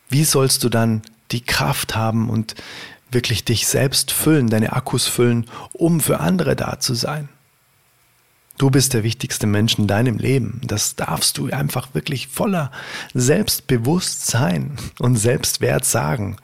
wie 0.09 0.25
sollst 0.25 0.63
du 0.63 0.69
dann 0.69 1.01
die 1.31 1.41
Kraft 1.41 1.95
haben 1.95 2.29
und 2.29 2.55
wirklich 3.11 3.43
dich 3.43 3.67
selbst 3.67 4.11
füllen, 4.11 4.49
deine 4.49 4.73
Akkus 4.73 5.07
füllen, 5.07 5.45
um 5.73 5.99
für 5.99 6.19
andere 6.19 6.55
da 6.55 6.79
zu 6.79 6.93
sein? 6.93 7.29
Du 8.57 8.69
bist 8.69 8.93
der 8.93 9.03
wichtigste 9.03 9.47
Mensch 9.47 9.79
in 9.79 9.87
deinem 9.87 10.17
Leben. 10.17 10.61
Das 10.63 10.95
darfst 10.95 11.39
du 11.39 11.49
einfach 11.49 11.95
wirklich 11.95 12.27
voller 12.27 12.71
Selbstbewusstsein 13.13 14.77
und 14.99 15.15
Selbstwert 15.15 15.83
sagen. 15.83 16.37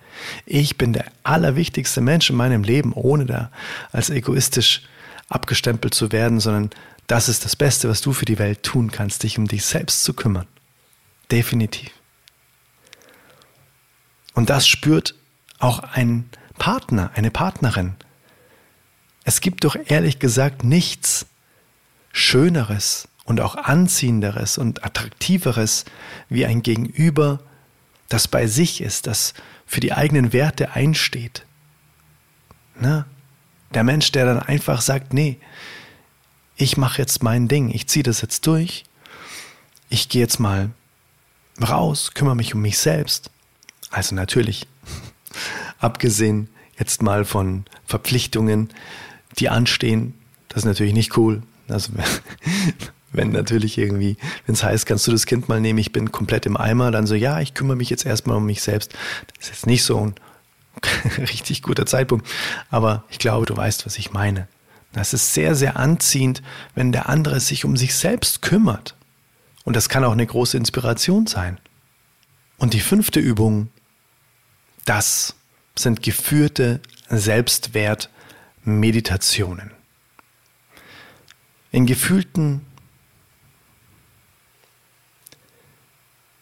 Ich 0.47 0.77
bin 0.77 0.93
der 0.93 1.05
allerwichtigste 1.21 2.01
Mensch 2.01 2.29
in 2.31 2.35
meinem 2.35 2.63
Leben, 2.63 2.93
ohne 2.93 3.27
da 3.27 3.51
als 3.91 4.09
egoistisch 4.09 4.81
abgestempelt 5.29 5.93
zu 5.93 6.11
werden, 6.11 6.39
sondern 6.39 6.71
das 7.05 7.29
ist 7.29 7.45
das 7.45 7.55
Beste, 7.55 7.87
was 7.87 8.01
du 8.01 8.13
für 8.13 8.25
die 8.25 8.39
Welt 8.39 8.63
tun 8.63 8.91
kannst, 8.91 9.21
dich 9.23 9.37
um 9.37 9.47
dich 9.47 9.63
selbst 9.63 10.03
zu 10.03 10.13
kümmern. 10.13 10.47
Definitiv. 11.31 11.91
Und 14.37 14.51
das 14.51 14.67
spürt 14.67 15.15
auch 15.57 15.79
ein 15.79 16.29
Partner, 16.59 17.09
eine 17.15 17.31
Partnerin. 17.31 17.95
Es 19.23 19.41
gibt 19.41 19.63
doch 19.63 19.75
ehrlich 19.87 20.19
gesagt 20.19 20.63
nichts 20.63 21.25
Schöneres 22.11 23.07
und 23.25 23.41
auch 23.41 23.55
Anziehenderes 23.55 24.59
und 24.59 24.85
Attraktiveres 24.85 25.85
wie 26.29 26.45
ein 26.45 26.61
Gegenüber, 26.61 27.39
das 28.09 28.27
bei 28.27 28.45
sich 28.45 28.81
ist, 28.81 29.07
das 29.07 29.33
für 29.65 29.79
die 29.79 29.93
eigenen 29.93 30.33
Werte 30.33 30.69
einsteht. 30.73 31.43
Na, 32.79 33.07
der 33.73 33.83
Mensch, 33.83 34.11
der 34.11 34.25
dann 34.25 34.39
einfach 34.39 34.81
sagt, 34.81 35.15
nee, 35.15 35.39
ich 36.57 36.77
mache 36.77 37.01
jetzt 37.01 37.23
mein 37.23 37.47
Ding, 37.47 37.71
ich 37.73 37.87
ziehe 37.87 38.03
das 38.03 38.21
jetzt 38.21 38.45
durch, 38.45 38.85
ich 39.89 40.09
gehe 40.09 40.21
jetzt 40.21 40.39
mal 40.39 40.69
raus, 41.59 42.11
kümmere 42.13 42.35
mich 42.35 42.53
um 42.53 42.61
mich 42.61 42.77
selbst. 42.77 43.31
Also 43.89 44.15
natürlich, 44.15 44.67
abgesehen 45.79 46.49
jetzt 46.77 47.01
mal 47.01 47.25
von 47.25 47.65
Verpflichtungen, 47.85 48.69
die 49.39 49.49
anstehen, 49.49 50.13
das 50.49 50.59
ist 50.63 50.65
natürlich 50.65 50.93
nicht 50.93 51.17
cool. 51.17 51.41
Also 51.67 51.93
wenn 53.11 53.31
natürlich 53.31 53.77
irgendwie, 53.77 54.17
wenn 54.45 54.53
es 54.53 54.63
heißt, 54.63 54.85
kannst 54.85 55.07
du 55.07 55.11
das 55.11 55.25
Kind 55.25 55.49
mal 55.49 55.59
nehmen, 55.59 55.79
ich 55.79 55.91
bin 55.91 56.11
komplett 56.11 56.45
im 56.45 56.57
Eimer, 56.57 56.91
dann 56.91 57.07
so, 57.07 57.15
ja, 57.15 57.39
ich 57.41 57.53
kümmere 57.53 57.77
mich 57.77 57.89
jetzt 57.89 58.05
erstmal 58.05 58.37
um 58.37 58.45
mich 58.45 58.61
selbst. 58.61 58.93
Das 59.37 59.47
ist 59.47 59.49
jetzt 59.49 59.65
nicht 59.67 59.83
so 59.83 59.97
ein 59.97 60.15
richtig 61.17 61.63
guter 61.63 61.85
Zeitpunkt, 61.85 62.27
aber 62.69 63.03
ich 63.09 63.19
glaube, 63.19 63.45
du 63.45 63.55
weißt, 63.55 63.85
was 63.85 63.97
ich 63.97 64.11
meine. 64.11 64.47
Das 64.93 65.13
ist 65.13 65.33
sehr, 65.33 65.55
sehr 65.55 65.77
anziehend, 65.77 66.41
wenn 66.73 66.91
der 66.91 67.09
andere 67.09 67.39
sich 67.39 67.65
um 67.65 67.77
sich 67.77 67.95
selbst 67.95 68.41
kümmert. 68.41 68.95
Und 69.63 69.75
das 69.75 69.89
kann 69.89 70.03
auch 70.03 70.13
eine 70.13 70.25
große 70.25 70.57
Inspiration 70.57 71.27
sein. 71.27 71.59
Und 72.57 72.73
die 72.73 72.79
fünfte 72.79 73.19
Übung, 73.19 73.69
das 74.87 75.35
sind 75.75 76.01
geführte 76.01 76.81
Selbstwertmeditationen. 77.09 79.71
In 81.71 81.85
gefühlten 81.85 82.65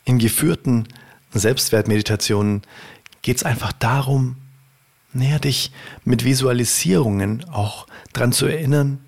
in 0.06 0.20
geführten 0.20 0.88
Selbstwertmeditationen 1.34 2.62
geht 3.24 3.38
es 3.38 3.44
einfach 3.44 3.72
darum, 3.74 4.36
näher 5.14 5.40
dich 5.40 5.72
mit 6.04 6.24
Visualisierungen 6.24 7.50
auch 7.50 7.88
daran 8.14 8.32
zu 8.32 8.46
erinnern, 8.46 9.00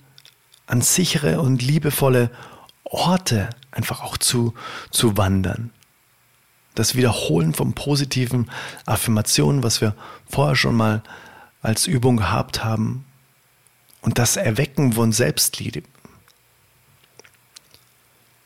an 0.65 0.82
sichere 0.82 1.39
und 1.39 1.62
liebevolle 1.62 2.32
Orte 2.84 3.52
einfach 3.69 4.02
auch 4.02 4.17
zu, 4.17 4.56
zu 4.89 5.17
wandern. 5.17 5.71
Das 6.78 6.94
Wiederholen 6.94 7.56
von 7.56 7.74
positiven 7.74 8.52
Affirmationen, 8.86 9.63
was 9.63 9.82
wir 9.82 9.96
vorher 10.30 10.56
schon 10.56 10.76
mal 10.76 11.02
als 11.63 11.88
Übung 11.88 12.18
gehabt 12.18 12.63
haben. 12.63 13.04
Und 14.02 14.20
das 14.20 14.38
Erwecken 14.38 14.94
von 14.94 15.12
Selbstliebe, 15.12 15.82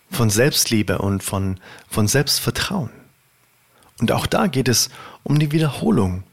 von 0.10 0.30
Selbstliebe 0.30 1.00
und 1.00 1.24
von, 1.24 1.60
von 1.90 2.08
Selbstvertrauen. 2.08 2.90
Und 4.00 4.14
auch 4.14 4.28
da 4.28 4.48
geht 4.48 4.70
es 4.70 4.90
um 5.24 5.38
die 5.38 5.52
Wiederholung. 5.52 6.24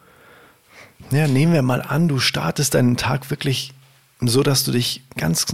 Ja, 1.10 1.26
nehmen 1.26 1.52
wir 1.52 1.62
mal 1.62 1.82
an, 1.82 2.06
du 2.06 2.20
startest 2.20 2.74
deinen 2.74 2.96
Tag 2.96 3.28
wirklich 3.28 3.74
so, 4.20 4.44
dass 4.44 4.62
du 4.62 4.70
dich 4.70 5.02
ganz 5.16 5.46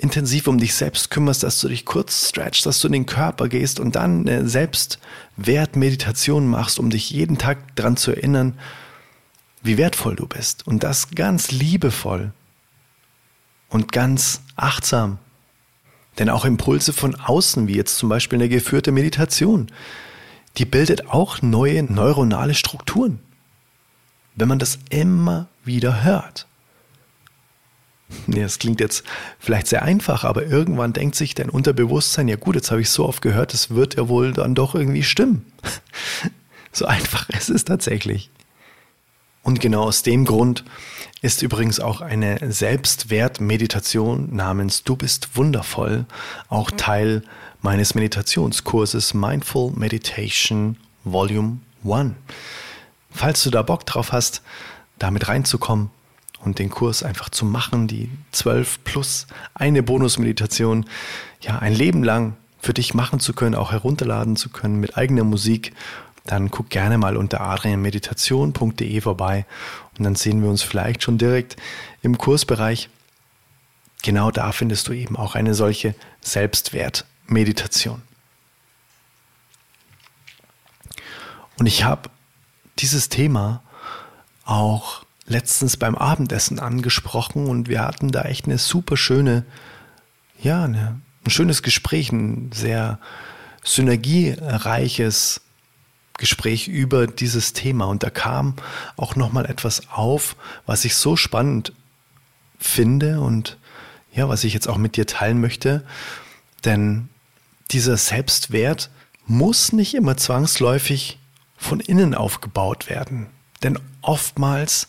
intensiv 0.00 0.46
um 0.48 0.58
dich 0.58 0.74
selbst 0.74 1.10
kümmerst, 1.10 1.42
dass 1.42 1.60
du 1.60 1.68
dich 1.68 1.84
kurz 1.84 2.28
stretchst, 2.28 2.66
dass 2.66 2.80
du 2.80 2.88
in 2.88 2.92
den 2.92 3.06
Körper 3.06 3.48
gehst 3.48 3.80
und 3.80 3.96
dann 3.96 4.26
eine 4.26 4.48
Selbstwertmeditation 4.48 6.46
machst, 6.46 6.78
um 6.78 6.90
dich 6.90 7.10
jeden 7.10 7.38
Tag 7.38 7.76
daran 7.76 7.96
zu 7.96 8.12
erinnern, 8.12 8.58
wie 9.62 9.76
wertvoll 9.76 10.16
du 10.16 10.26
bist. 10.26 10.66
Und 10.66 10.82
das 10.82 11.10
ganz 11.10 11.50
liebevoll 11.50 12.32
und 13.68 13.92
ganz 13.92 14.40
achtsam 14.56 15.18
denn 16.20 16.28
auch 16.28 16.44
Impulse 16.44 16.92
von 16.92 17.14
außen, 17.14 17.66
wie 17.66 17.76
jetzt 17.76 17.96
zum 17.96 18.08
Beispiel 18.08 18.38
eine 18.38 18.48
geführte 18.48 18.92
Meditation, 18.92 19.68
die 20.58 20.66
bildet 20.66 21.08
auch 21.08 21.40
neue 21.40 21.82
neuronale 21.82 22.54
Strukturen. 22.54 23.20
Wenn 24.34 24.48
man 24.48 24.58
das 24.58 24.78
immer 24.90 25.48
wieder 25.64 26.04
hört. 26.04 26.46
Ja, 28.26 28.42
das 28.42 28.58
klingt 28.58 28.80
jetzt 28.80 29.04
vielleicht 29.38 29.66
sehr 29.66 29.82
einfach, 29.82 30.24
aber 30.24 30.44
irgendwann 30.46 30.92
denkt 30.92 31.14
sich 31.14 31.34
dein 31.34 31.48
Unterbewusstsein, 31.48 32.28
ja 32.28 32.36
gut, 32.36 32.54
jetzt 32.54 32.70
habe 32.70 32.80
ich 32.80 32.90
so 32.90 33.06
oft 33.06 33.22
gehört, 33.22 33.52
das 33.52 33.70
wird 33.70 33.96
ja 33.96 34.08
wohl 34.08 34.32
dann 34.32 34.54
doch 34.54 34.74
irgendwie 34.74 35.02
stimmen. 35.02 35.50
So 36.72 36.86
einfach 36.86 37.28
ist 37.30 37.50
es 37.50 37.64
tatsächlich. 37.64 38.30
Und 39.42 39.60
genau 39.60 39.82
aus 39.82 40.04
dem 40.04 40.24
Grund 40.24 40.64
ist 41.20 41.42
übrigens 41.42 41.80
auch 41.80 42.00
eine 42.00 42.38
Selbstwertmeditation 42.52 44.34
namens 44.34 44.84
Du 44.84 44.94
bist 44.94 45.36
wundervoll 45.36 46.06
auch 46.48 46.70
Teil 46.70 47.22
meines 47.60 47.96
Meditationskurses 47.96 49.14
Mindful 49.14 49.72
Meditation 49.72 50.76
Volume 51.02 51.58
1. 51.84 52.12
Falls 53.10 53.42
du 53.42 53.50
da 53.50 53.62
Bock 53.62 53.84
drauf 53.84 54.12
hast, 54.12 54.42
damit 54.98 55.26
reinzukommen 55.26 55.90
und 56.40 56.58
den 56.58 56.70
Kurs 56.70 57.02
einfach 57.02 57.28
zu 57.30 57.44
machen, 57.44 57.86
die 57.86 58.10
12 58.32 58.84
plus 58.84 59.26
eine 59.54 59.82
Bonusmeditation, 59.82 60.86
ja, 61.40 61.58
ein 61.58 61.74
Leben 61.74 62.02
lang 62.02 62.36
für 62.58 62.74
dich 62.74 62.94
machen 62.94 63.20
zu 63.20 63.32
können, 63.32 63.54
auch 63.54 63.72
herunterladen 63.72 64.36
zu 64.36 64.50
können 64.50 64.80
mit 64.80 64.96
eigener 64.96 65.24
Musik 65.24 65.72
dann 66.24 66.50
guck 66.50 66.70
gerne 66.70 66.98
mal 66.98 67.16
unter 67.16 67.40
adrianmeditation.de 67.40 69.00
vorbei 69.00 69.46
und 69.98 70.04
dann 70.04 70.14
sehen 70.14 70.42
wir 70.42 70.50
uns 70.50 70.62
vielleicht 70.62 71.02
schon 71.02 71.18
direkt 71.18 71.56
im 72.02 72.18
Kursbereich. 72.18 72.88
Genau 74.02 74.30
da 74.30 74.52
findest 74.52 74.88
du 74.88 74.92
eben 74.92 75.16
auch 75.16 75.34
eine 75.34 75.54
solche 75.54 75.94
Selbstwertmeditation. 76.20 78.02
Und 81.58 81.66
ich 81.66 81.84
habe 81.84 82.10
dieses 82.78 83.08
Thema 83.08 83.62
auch 84.44 85.04
letztens 85.30 85.76
beim 85.76 85.94
Abendessen 85.94 86.58
angesprochen 86.58 87.46
und 87.46 87.68
wir 87.68 87.82
hatten 87.82 88.10
da 88.10 88.22
echt 88.22 88.46
eine 88.46 88.58
super 88.58 88.96
schöne, 88.96 89.44
ja, 90.42 90.64
eine, 90.64 91.00
ein 91.24 91.30
schönes 91.30 91.62
Gespräch, 91.62 92.10
ein 92.10 92.50
sehr 92.52 92.98
synergiereiches 93.62 95.40
Gespräch 96.18 96.66
über 96.66 97.06
dieses 97.06 97.52
Thema. 97.52 97.84
Und 97.84 98.02
da 98.02 98.10
kam 98.10 98.56
auch 98.96 99.14
noch 99.14 99.32
mal 99.32 99.46
etwas 99.46 99.88
auf, 99.90 100.34
was 100.66 100.84
ich 100.84 100.96
so 100.96 101.16
spannend 101.16 101.72
finde 102.58 103.20
und 103.20 103.56
ja, 104.12 104.28
was 104.28 104.42
ich 104.42 104.52
jetzt 104.52 104.68
auch 104.68 104.78
mit 104.78 104.96
dir 104.96 105.06
teilen 105.06 105.40
möchte, 105.40 105.84
denn 106.64 107.08
dieser 107.70 107.96
Selbstwert 107.96 108.90
muss 109.26 109.72
nicht 109.72 109.94
immer 109.94 110.16
zwangsläufig 110.16 111.20
von 111.56 111.78
innen 111.78 112.16
aufgebaut 112.16 112.90
werden, 112.90 113.28
denn 113.62 113.78
oftmals 114.02 114.88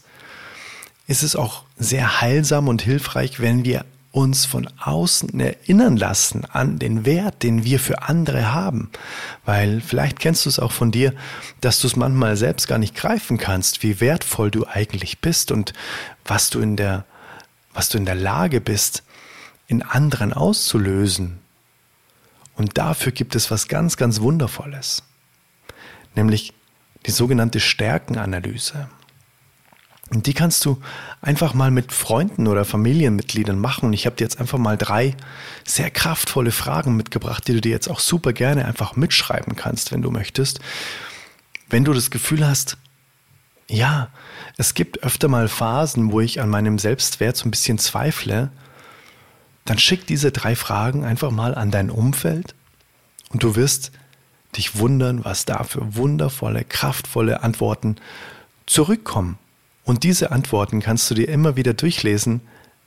ist 1.12 1.24
es 1.24 1.36
auch 1.36 1.66
sehr 1.78 2.22
heilsam 2.22 2.70
und 2.70 2.82
hilfreich, 2.82 3.42
wenn 3.42 3.66
wir 3.66 3.84
uns 4.14 4.46
von 4.46 4.70
außen 4.80 5.38
erinnern 5.40 5.98
lassen 5.98 6.46
an 6.46 6.80
den 6.80 7.06
Wert, 7.06 7.44
den 7.44 7.66
wir 7.66 7.80
für 7.80 8.04
andere 8.04 8.54
haben. 8.54 8.90
Weil 9.46 9.82
vielleicht 9.82 10.20
kennst 10.20 10.46
du 10.46 10.50
es 10.50 10.58
auch 10.58 10.72
von 10.72 10.92
dir, 10.92 11.14
dass 11.60 11.80
du 11.80 11.88
es 11.88 11.98
manchmal 11.98 12.38
selbst 12.38 12.68
gar 12.68 12.78
nicht 12.78 12.96
greifen 12.96 13.38
kannst, 13.38 13.84
wie 13.84 14.00
wertvoll 14.00 14.52
du 14.52 14.66
eigentlich 14.66 15.20
bist 15.20 15.52
und 15.52 15.74
was 16.24 16.50
du 16.50 16.60
in 16.60 16.78
der, 16.78 17.06
was 17.74 17.90
du 17.90 17.98
in 17.98 18.06
der 18.06 18.16
Lage 18.16 18.62
bist, 18.62 19.04
in 19.68 19.82
anderen 19.82 20.32
auszulösen. 20.32 21.40
Und 22.56 22.78
dafür 22.78 23.12
gibt 23.12 23.36
es 23.36 23.52
was 23.52 23.68
ganz, 23.68 23.98
ganz 23.98 24.22
Wundervolles. 24.22 25.04
Nämlich 26.16 26.54
die 27.06 27.12
sogenannte 27.12 27.60
Stärkenanalyse. 27.60 28.90
Und 30.12 30.28
die 30.28 30.34
kannst 30.34 30.66
du 30.66 30.78
einfach 31.22 31.54
mal 31.54 31.72
mit 31.72 31.94
Freunden 31.94 32.48
oder 32.48 32.66
Familienmitgliedern 32.66 33.58
machen. 33.58 33.86
Und 33.86 33.94
ich 33.94 34.06
habe 34.06 34.18
dir 34.18 34.26
jetzt 34.26 34.42
einfach 34.42 34.58
mal 34.58 34.78
drei 34.78 35.16
sehr 35.66 35.90
kraftvolle 35.90 36.52
Fragen 36.52 36.98
mitgebracht, 36.98 37.48
die 37.48 37.54
du 37.54 37.62
dir 37.62 37.72
jetzt 37.72 37.90
auch 37.90 38.02
super 38.02 38.34
gerne 38.34 38.66
einfach 38.66 38.98
mitschreiben 38.98 39.56
kannst, 39.56 39.94
wenn 39.94 40.02
du 40.02 40.12
möchtest. 40.12 40.60
Wenn 41.70 41.86
du 41.86 41.94
das 41.94 42.12
Gefühl 42.12 42.46
hast, 42.46 42.78
ja, 43.70 44.10
es 44.58 44.74
gibt 44.74 45.02
öfter 45.02 45.30
mal 45.30 45.48
Phasen, 45.48 46.12
wo 46.12 46.20
ich 46.20 46.42
an 46.42 46.50
meinem 46.50 46.78
Selbstwert 46.78 47.38
so 47.38 47.48
ein 47.48 47.52
bisschen 47.52 47.78
zweifle, 47.78 48.52
dann 49.64 49.80
schick 49.80 50.06
diese 50.06 50.34
drei 50.34 50.58
Fragen 50.58 51.06
einfach 51.06 51.32
mal 51.32 51.56
an 51.56 51.72
dein 51.72 51.90
Umfeld 51.90 52.54
und 53.30 53.44
du 53.44 53.56
wirst 53.56 53.94
dich 54.58 54.78
wundern, 54.78 55.24
was 55.24 55.46
da 55.46 55.64
für 55.64 55.96
wundervolle, 55.96 56.66
kraftvolle 56.66 57.44
Antworten 57.44 57.96
zurückkommen. 58.66 59.38
Und 59.84 60.04
diese 60.04 60.32
Antworten 60.32 60.82
kannst 60.82 61.10
du 61.10 61.16
dir 61.16 61.28
immer 61.28 61.56
wieder 61.56 61.74
durchlesen, 61.74 62.42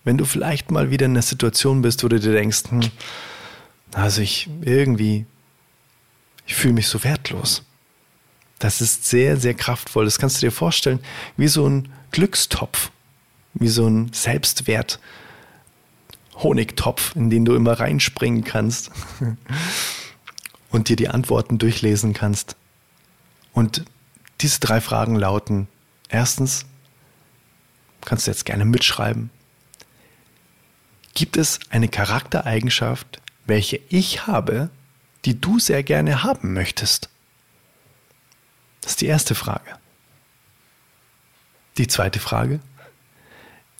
wenn 0.05 0.19
du 0.19 0.25
vielleicht 0.25 0.71
mal 0.71 0.91
wieder 0.91 1.07
in 1.07 1.13
einer 1.13 1.23
Situation 1.23 1.83
bist, 1.83 2.05
wo 2.05 2.09
du 2.09 2.21
dir 2.21 2.33
denkst, 2.33 2.65
hm, 2.69 2.81
also 3.95 4.21
ich 4.21 4.49
irgendwie, 4.63 5.27
ich 6.47 6.55
fühle 6.55 6.75
mich 6.75 6.89
so 6.89 7.03
wertlos. 7.05 7.63
Das 8.59 8.81
ist 8.81 9.07
sehr, 9.07 9.37
sehr 9.37 9.55
kraftvoll. 9.55 10.05
Das 10.05 10.19
kannst 10.19 10.41
du 10.41 10.47
dir 10.47 10.53
vorstellen, 10.53 11.01
wie 11.37 11.49
so 11.49 11.69
ein 11.69 11.89
Glückstopf, 12.13 12.91
wie 13.55 13.69
so 13.69 13.87
ein 13.87 14.13
Selbstwert. 14.13 15.01
Honigtopf, 16.37 17.15
in 17.15 17.31
den 17.31 17.45
du 17.45 17.55
immer 17.55 17.79
reinspringen 17.79 18.43
kannst 18.43 18.91
und 20.71 20.89
dir 20.89 20.97
die 20.97 21.09
Antworten 21.09 21.59
durchlesen 21.59 22.13
kannst. 22.13 22.57
Und 23.53 23.85
diese 24.41 24.59
drei 24.59 24.81
Fragen 24.81 25.15
lauten, 25.15 25.69
erstens, 26.09 26.67
kannst 28.05 28.27
du 28.27 28.31
jetzt 28.31 28.45
gerne 28.45 28.65
mitschreiben. 28.65 29.31
Gibt 31.15 31.37
es 31.37 31.61
eine 31.71 31.89
Charaktereigenschaft, 31.89 33.21
welche 33.47 33.81
ich 33.89 34.27
habe, 34.27 34.71
die 35.25 35.41
du 35.41 35.59
sehr 35.59 35.83
gerne 35.83 36.23
haben 36.23 36.53
möchtest? 36.53 37.09
Das 38.81 38.93
ist 38.93 39.01
die 39.01 39.07
erste 39.07 39.35
Frage. 39.35 39.79
Die 41.79 41.87
zweite 41.87 42.21
Frage. 42.21 42.61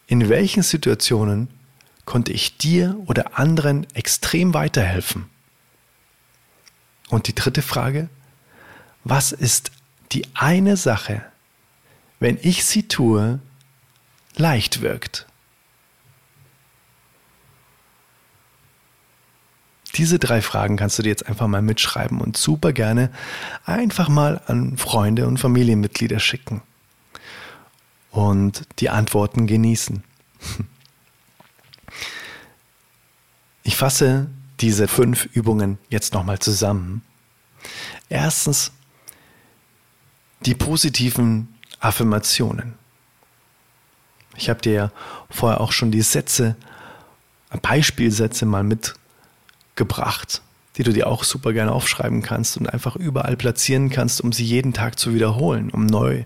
In 0.07 0.29
welchen 0.29 0.63
Situationen 0.63 1.49
konnte 2.05 2.33
ich 2.33 2.57
dir 2.57 2.97
oder 3.07 3.39
anderen 3.39 3.87
extrem 3.95 4.55
weiterhelfen? 4.55 5.29
Und 7.11 7.29
die 7.29 7.35
dritte 7.35 7.63
Frage. 7.63 8.09
Was 9.05 9.33
ist 9.33 9.71
die 10.13 10.27
eine 10.35 10.77
Sache, 10.77 11.25
wenn 12.21 12.39
ich 12.41 12.65
sie 12.65 12.89
tue, 12.89 13.41
leicht 14.37 14.81
wirkt. 14.81 15.27
Diese 19.97 20.19
drei 20.19 20.43
Fragen 20.43 20.77
kannst 20.77 20.99
du 20.99 21.03
dir 21.03 21.11
jetzt 21.11 21.27
einfach 21.27 21.47
mal 21.47 21.63
mitschreiben 21.63 22.21
und 22.21 22.37
super 22.37 22.73
gerne 22.73 23.13
einfach 23.65 24.09
mal 24.09 24.41
an 24.47 24.77
Freunde 24.77 25.29
und 25.29 25.39
Familienmitglieder 25.39 26.19
schicken 26.19 26.63
und 28.11 28.67
die 28.81 28.91
Antworten 28.91 29.47
genießen. 29.47 30.03
Ich 33.67 33.77
fasse 33.77 34.29
diese 34.61 34.89
fünf 34.89 35.25
Übungen 35.25 35.79
jetzt 35.89 36.13
nochmal 36.13 36.39
zusammen. 36.39 37.01
Erstens 38.11 38.73
die 40.45 40.55
positiven 40.55 41.55
Affirmationen. 41.81 42.75
Ich 44.37 44.49
habe 44.49 44.61
dir 44.61 44.73
ja 44.73 44.91
vorher 45.31 45.61
auch 45.61 45.73
schon 45.73 45.91
die 45.91 46.03
Sätze, 46.03 46.57
Beispielsätze 47.63 48.47
mal 48.47 48.65
mitgebracht, 48.65 50.43
die 50.77 50.83
du 50.83 50.93
dir 50.93 51.07
auch 51.07 51.25
super 51.25 51.53
gerne 51.53 51.73
aufschreiben 51.73 52.23
kannst 52.23 52.57
und 52.57 52.69
einfach 52.69 52.97
überall 52.97 53.37
platzieren 53.37 53.91
kannst, 53.91 54.21
um 54.21 54.33
sie 54.33 54.45
jeden 54.45 54.73
Tag 54.73 54.99
zu 54.99 55.15
wiederholen, 55.15 55.71
um 55.71 55.87
neu, 55.87 56.25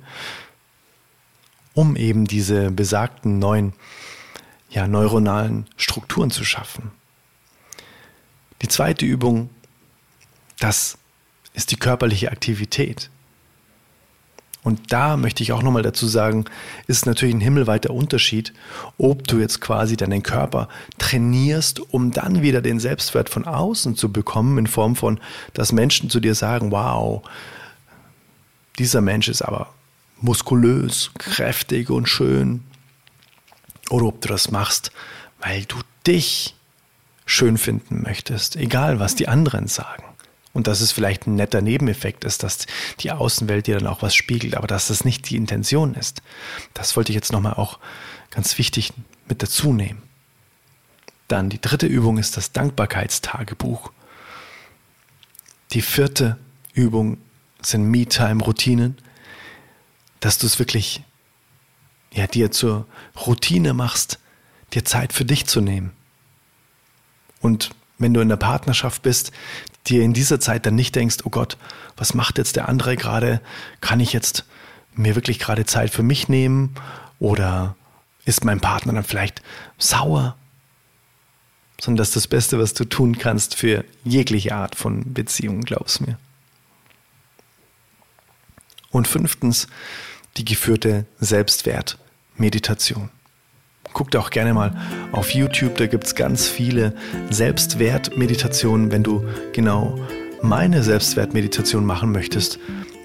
um 1.75 1.97
eben 1.97 2.27
diese 2.27 2.71
besagten 2.71 3.39
neuen, 3.39 3.75
ja, 4.71 4.89
neuronalen 4.89 5.67
Strukturen 5.77 6.31
zu 6.31 6.45
schaffen. 6.45 6.91
Die 8.63 8.69
zweite 8.69 9.07
Übung, 9.07 9.51
das 10.59 10.99
ist 11.55 11.71
die 11.71 11.77
körperliche 11.77 12.33
Aktivität. 12.33 13.11
Und 14.69 14.93
da 14.93 15.17
möchte 15.17 15.43
ich 15.43 15.53
auch 15.53 15.63
nochmal 15.63 15.81
dazu 15.81 16.07
sagen, 16.07 16.45
ist 16.87 17.07
natürlich 17.07 17.35
ein 17.35 17.41
himmelweiter 17.41 17.89
Unterschied, 17.89 18.53
ob 18.99 19.27
du 19.27 19.39
jetzt 19.39 19.63
quasi 19.63 19.97
deinen 19.97 20.23
Körper 20.23 20.69
trainierst, 20.99 21.81
um 21.81 22.11
dann 22.11 22.43
wieder 22.43 22.61
den 22.61 22.79
Selbstwert 22.79 23.31
von 23.31 23.47
außen 23.47 23.97
zu 23.97 24.13
bekommen, 24.13 24.59
in 24.59 24.67
Form 24.67 24.95
von, 24.95 25.21
dass 25.55 25.73
Menschen 25.73 26.11
zu 26.11 26.21
dir 26.21 26.35
sagen, 26.35 26.71
wow, 26.71 27.23
dieser 28.79 29.01
Mensch 29.01 29.29
ist 29.29 29.41
aber 29.41 29.73
muskulös, 30.21 31.13
kräftig 31.17 31.89
und 31.89 32.07
schön. 32.07 32.63
Oder 33.89 34.05
ob 34.05 34.21
du 34.21 34.29
das 34.29 34.51
machst, 34.51 34.93
weil 35.41 35.65
du 35.65 35.77
dich 36.07 36.55
schön 37.25 37.57
finden 37.57 38.03
möchtest, 38.03 38.55
egal 38.57 39.01
was 39.01 39.15
die 39.15 39.29
anderen 39.29 39.67
sagen. 39.67 40.05
Und 40.53 40.67
dass 40.67 40.81
es 40.81 40.93
vielleicht 40.93 41.27
ein 41.27 41.35
netter 41.35 41.61
Nebeneffekt 41.61 42.25
ist, 42.25 42.43
dass 42.43 42.67
die 43.01 43.13
Außenwelt 43.13 43.67
dir 43.67 43.79
dann 43.79 43.87
auch 43.87 44.03
was 44.03 44.15
spiegelt, 44.15 44.57
aber 44.57 44.67
dass 44.67 44.89
das 44.89 45.05
nicht 45.05 45.29
die 45.31 45.37
Intention 45.37 45.95
ist. 45.95 46.23
Das 46.75 46.97
wollte 46.97 47.13
ich 47.13 47.17
jetzt 47.17 47.33
nochmal 47.33 47.55
auch 47.55 47.79
ganz 48.31 48.59
wichtig 48.59 48.93
mit 49.29 49.43
dazu 49.43 49.73
nehmen. 49.73 50.03
Dann 51.29 51.51
die 51.51 51.61
dritte 51.61 51.87
Übung 51.87 52.19
ist 52.19 52.37
das 52.37 52.53
Dankbarkeitstagebuch. 52.53 53.93
Die 55.73 55.83
vierte 55.83 56.39
Übung 56.73 57.19
sind 57.61 57.85
Me-Time-Routinen, 57.85 58.97
dass 60.21 60.39
du 60.39 60.47
es 60.47 60.59
wirklich 60.59 61.03
ja, 62.13 62.27
dir 62.27 62.51
zur 62.51 62.87
Routine 63.27 63.75
machst, 63.75 64.19
dir 64.73 64.85
Zeit 64.85 65.13
für 65.13 65.27
dich 65.27 65.47
zu 65.47 65.61
nehmen. 65.61 65.93
Und 67.41 67.71
wenn 67.99 68.15
du 68.15 68.21
in 68.21 68.29
der 68.29 68.37
Partnerschaft 68.37 69.03
bist, 69.03 69.33
dir 69.87 70.03
in 70.03 70.13
dieser 70.13 70.41
Zeit 70.41 70.67
dann 70.67 70.75
nicht 70.75 70.95
denkst, 70.95 71.19
oh 71.25 71.31
Gott, 71.31 71.57
was 71.97 72.15
macht 72.15 72.39
jetzt 72.39 72.57
der 72.57 72.69
andere 72.69 72.97
gerade? 72.97 73.41
Kann 73.81 74.01
ich 74.01 74.13
jetzt 74.13 74.45
mir 74.95 75.15
wirklich 75.15 75.39
gerade 75.39 75.67
Zeit 75.67 75.91
für 75.91 76.03
mich 76.03 76.29
nehmen? 76.29 76.75
Oder 77.19 77.77
ist 78.25 78.45
mein 78.45 78.61
Partner 78.61 78.93
dann 78.93 79.05
vielleicht 79.05 79.43
sauer? 79.79 80.37
Sondern 81.81 81.99
das 81.99 82.09
ist 82.09 82.17
das 82.17 82.27
Beste, 82.29 82.59
was 82.59 82.75
du 82.75 82.85
tun 82.85 83.19
kannst 83.19 83.55
für 83.55 83.85
jegliche 84.05 84.55
Art 84.55 84.75
von 84.75 85.13
Beziehung, 85.13 85.63
glaub's 85.63 86.01
mir. 86.01 86.19
Und 88.91 89.07
fünftens, 89.07 89.69
die 90.37 90.45
geführte 90.45 91.07
Selbstwertmeditation. 91.21 93.11
Guck 93.99 94.11
da 94.13 94.21
auch 94.21 94.31
gerne 94.31 94.55
mal 94.55 94.71
auf 95.11 95.35
YouTube, 95.35 95.75
da 95.75 95.89
gibt 95.89 96.05
es 96.05 96.15
ganz 96.15 96.47
viele 96.47 96.93
Selbstwertmeditationen. 97.31 98.93
Wenn 98.93 99.03
du 99.03 99.25
genau 99.53 99.99
meine 100.41 100.85
Selbstwertmeditation 100.85 101.85
machen 101.85 102.13
möchtest, 102.13 102.61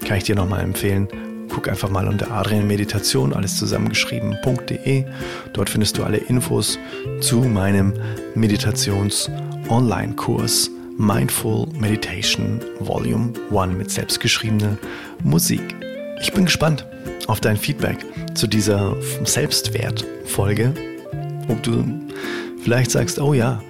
kann 0.06 0.18
ich 0.18 0.22
dir 0.22 0.36
nochmal 0.36 0.60
empfehlen. 0.60 1.08
Guck 1.48 1.68
einfach 1.68 1.90
mal 1.90 2.06
unter 2.06 2.30
Adrian 2.30 2.68
Meditation, 2.68 3.32
alles 3.32 3.56
zusammengeschrieben.de. 3.56 5.04
Dort 5.52 5.68
findest 5.68 5.98
du 5.98 6.04
alle 6.04 6.18
Infos 6.18 6.78
zu 7.20 7.40
meinem 7.40 7.92
Meditations-Online-Kurs 8.36 10.70
Mindful 10.96 11.66
Meditation 11.76 12.60
Volume 12.78 13.32
1 13.50 13.76
mit 13.76 13.90
selbstgeschriebener 13.90 14.78
Musik. 15.24 15.74
Ich 16.20 16.32
bin 16.32 16.44
gespannt 16.44 16.86
auf 17.26 17.40
dein 17.40 17.56
Feedback 17.56 17.98
zu 18.34 18.46
dieser 18.46 18.94
Selbstwertfolge, 19.24 20.72
ob 21.48 21.62
du 21.62 21.84
vielleicht 22.62 22.90
sagst, 22.90 23.20
oh 23.20 23.34
ja, 23.34 23.62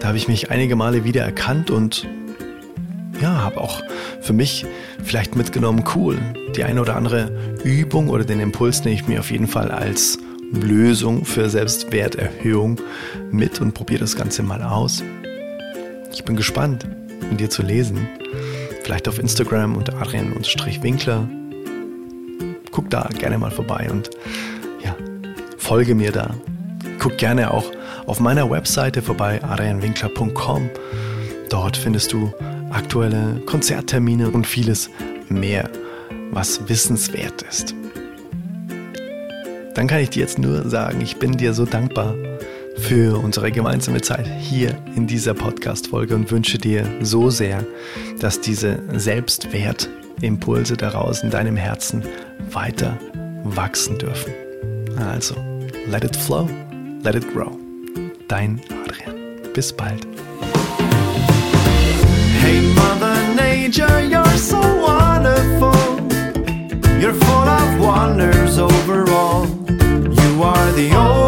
da 0.00 0.08
habe 0.08 0.18
ich 0.18 0.28
mich 0.28 0.50
einige 0.50 0.76
Male 0.76 1.04
wieder 1.04 1.22
erkannt 1.22 1.70
und 1.70 2.06
ja, 3.20 3.42
habe 3.42 3.60
auch 3.60 3.82
für 4.20 4.32
mich 4.32 4.66
vielleicht 5.02 5.36
mitgenommen, 5.36 5.84
cool, 5.94 6.18
die 6.54 6.64
eine 6.64 6.80
oder 6.80 6.96
andere 6.96 7.30
Übung 7.64 8.08
oder 8.08 8.24
den 8.24 8.40
Impuls 8.40 8.84
nehme 8.84 8.94
ich 8.94 9.06
mir 9.06 9.20
auf 9.20 9.30
jeden 9.30 9.46
Fall 9.46 9.70
als 9.70 10.18
Lösung 10.52 11.24
für 11.24 11.48
Selbstwerterhöhung 11.48 12.80
mit 13.30 13.60
und 13.60 13.72
probier 13.72 13.98
das 13.98 14.16
Ganze 14.16 14.42
mal 14.42 14.62
aus. 14.62 15.02
Ich 16.12 16.24
bin 16.24 16.36
gespannt, 16.36 16.86
mit 17.30 17.40
dir 17.40 17.50
zu 17.50 17.62
lesen. 17.62 18.06
Vielleicht 18.82 19.08
auf 19.08 19.18
Instagram 19.18 19.76
unter 19.76 20.00
Adrian-Winkler. 20.00 21.28
Guck 22.70 22.90
da 22.90 23.08
gerne 23.18 23.38
mal 23.38 23.50
vorbei 23.50 23.88
und 23.90 24.10
ja, 24.84 24.94
folge 25.56 25.94
mir 25.94 26.12
da. 26.12 26.34
Guck 27.06 27.18
gerne 27.18 27.54
auch 27.54 27.70
auf 28.06 28.18
meiner 28.18 28.50
Webseite 28.50 29.00
vorbei, 29.00 29.40
adrianwinkler.com. 29.40 30.70
Dort 31.48 31.76
findest 31.76 32.12
du 32.12 32.34
aktuelle 32.70 33.40
Konzerttermine 33.46 34.28
und 34.28 34.44
vieles 34.44 34.90
mehr, 35.28 35.70
was 36.32 36.68
wissenswert 36.68 37.42
ist. 37.42 37.76
Dann 39.76 39.86
kann 39.86 40.00
ich 40.00 40.10
dir 40.10 40.22
jetzt 40.22 40.40
nur 40.40 40.68
sagen, 40.68 41.00
ich 41.00 41.16
bin 41.18 41.36
dir 41.36 41.54
so 41.54 41.64
dankbar 41.64 42.16
für 42.76 43.22
unsere 43.22 43.52
gemeinsame 43.52 44.00
Zeit 44.00 44.26
hier 44.40 44.76
in 44.96 45.06
dieser 45.06 45.34
Podcast-Folge 45.34 46.12
und 46.12 46.32
wünsche 46.32 46.58
dir 46.58 46.84
so 47.02 47.30
sehr, 47.30 47.64
dass 48.18 48.40
diese 48.40 48.80
Selbstwertimpulse 48.92 50.76
daraus 50.76 51.22
in 51.22 51.30
deinem 51.30 51.56
Herzen 51.56 52.02
weiter 52.50 52.98
wachsen 53.44 53.96
dürfen. 53.96 54.32
Also, 54.98 55.36
let 55.86 56.02
it 56.02 56.16
flow, 56.16 56.48
let 57.06 57.14
it 57.14 57.28
grow. 57.32 57.56
Dein 58.26 58.60
Adrian. 58.68 59.52
Bis 59.54 59.70
bald. 59.70 60.04
Hey, 62.42 62.58
Mother 62.74 63.16
Nature, 63.36 64.00
you're 64.12 64.36
so 64.36 64.60
wonderful. 64.90 65.78
You're 67.00 67.14
full 67.26 67.48
of 67.60 67.80
wonders 67.80 68.58
overall. 68.58 69.46
You 70.20 70.42
are 70.42 70.72
the 70.72 70.88
oldest. 70.96 71.26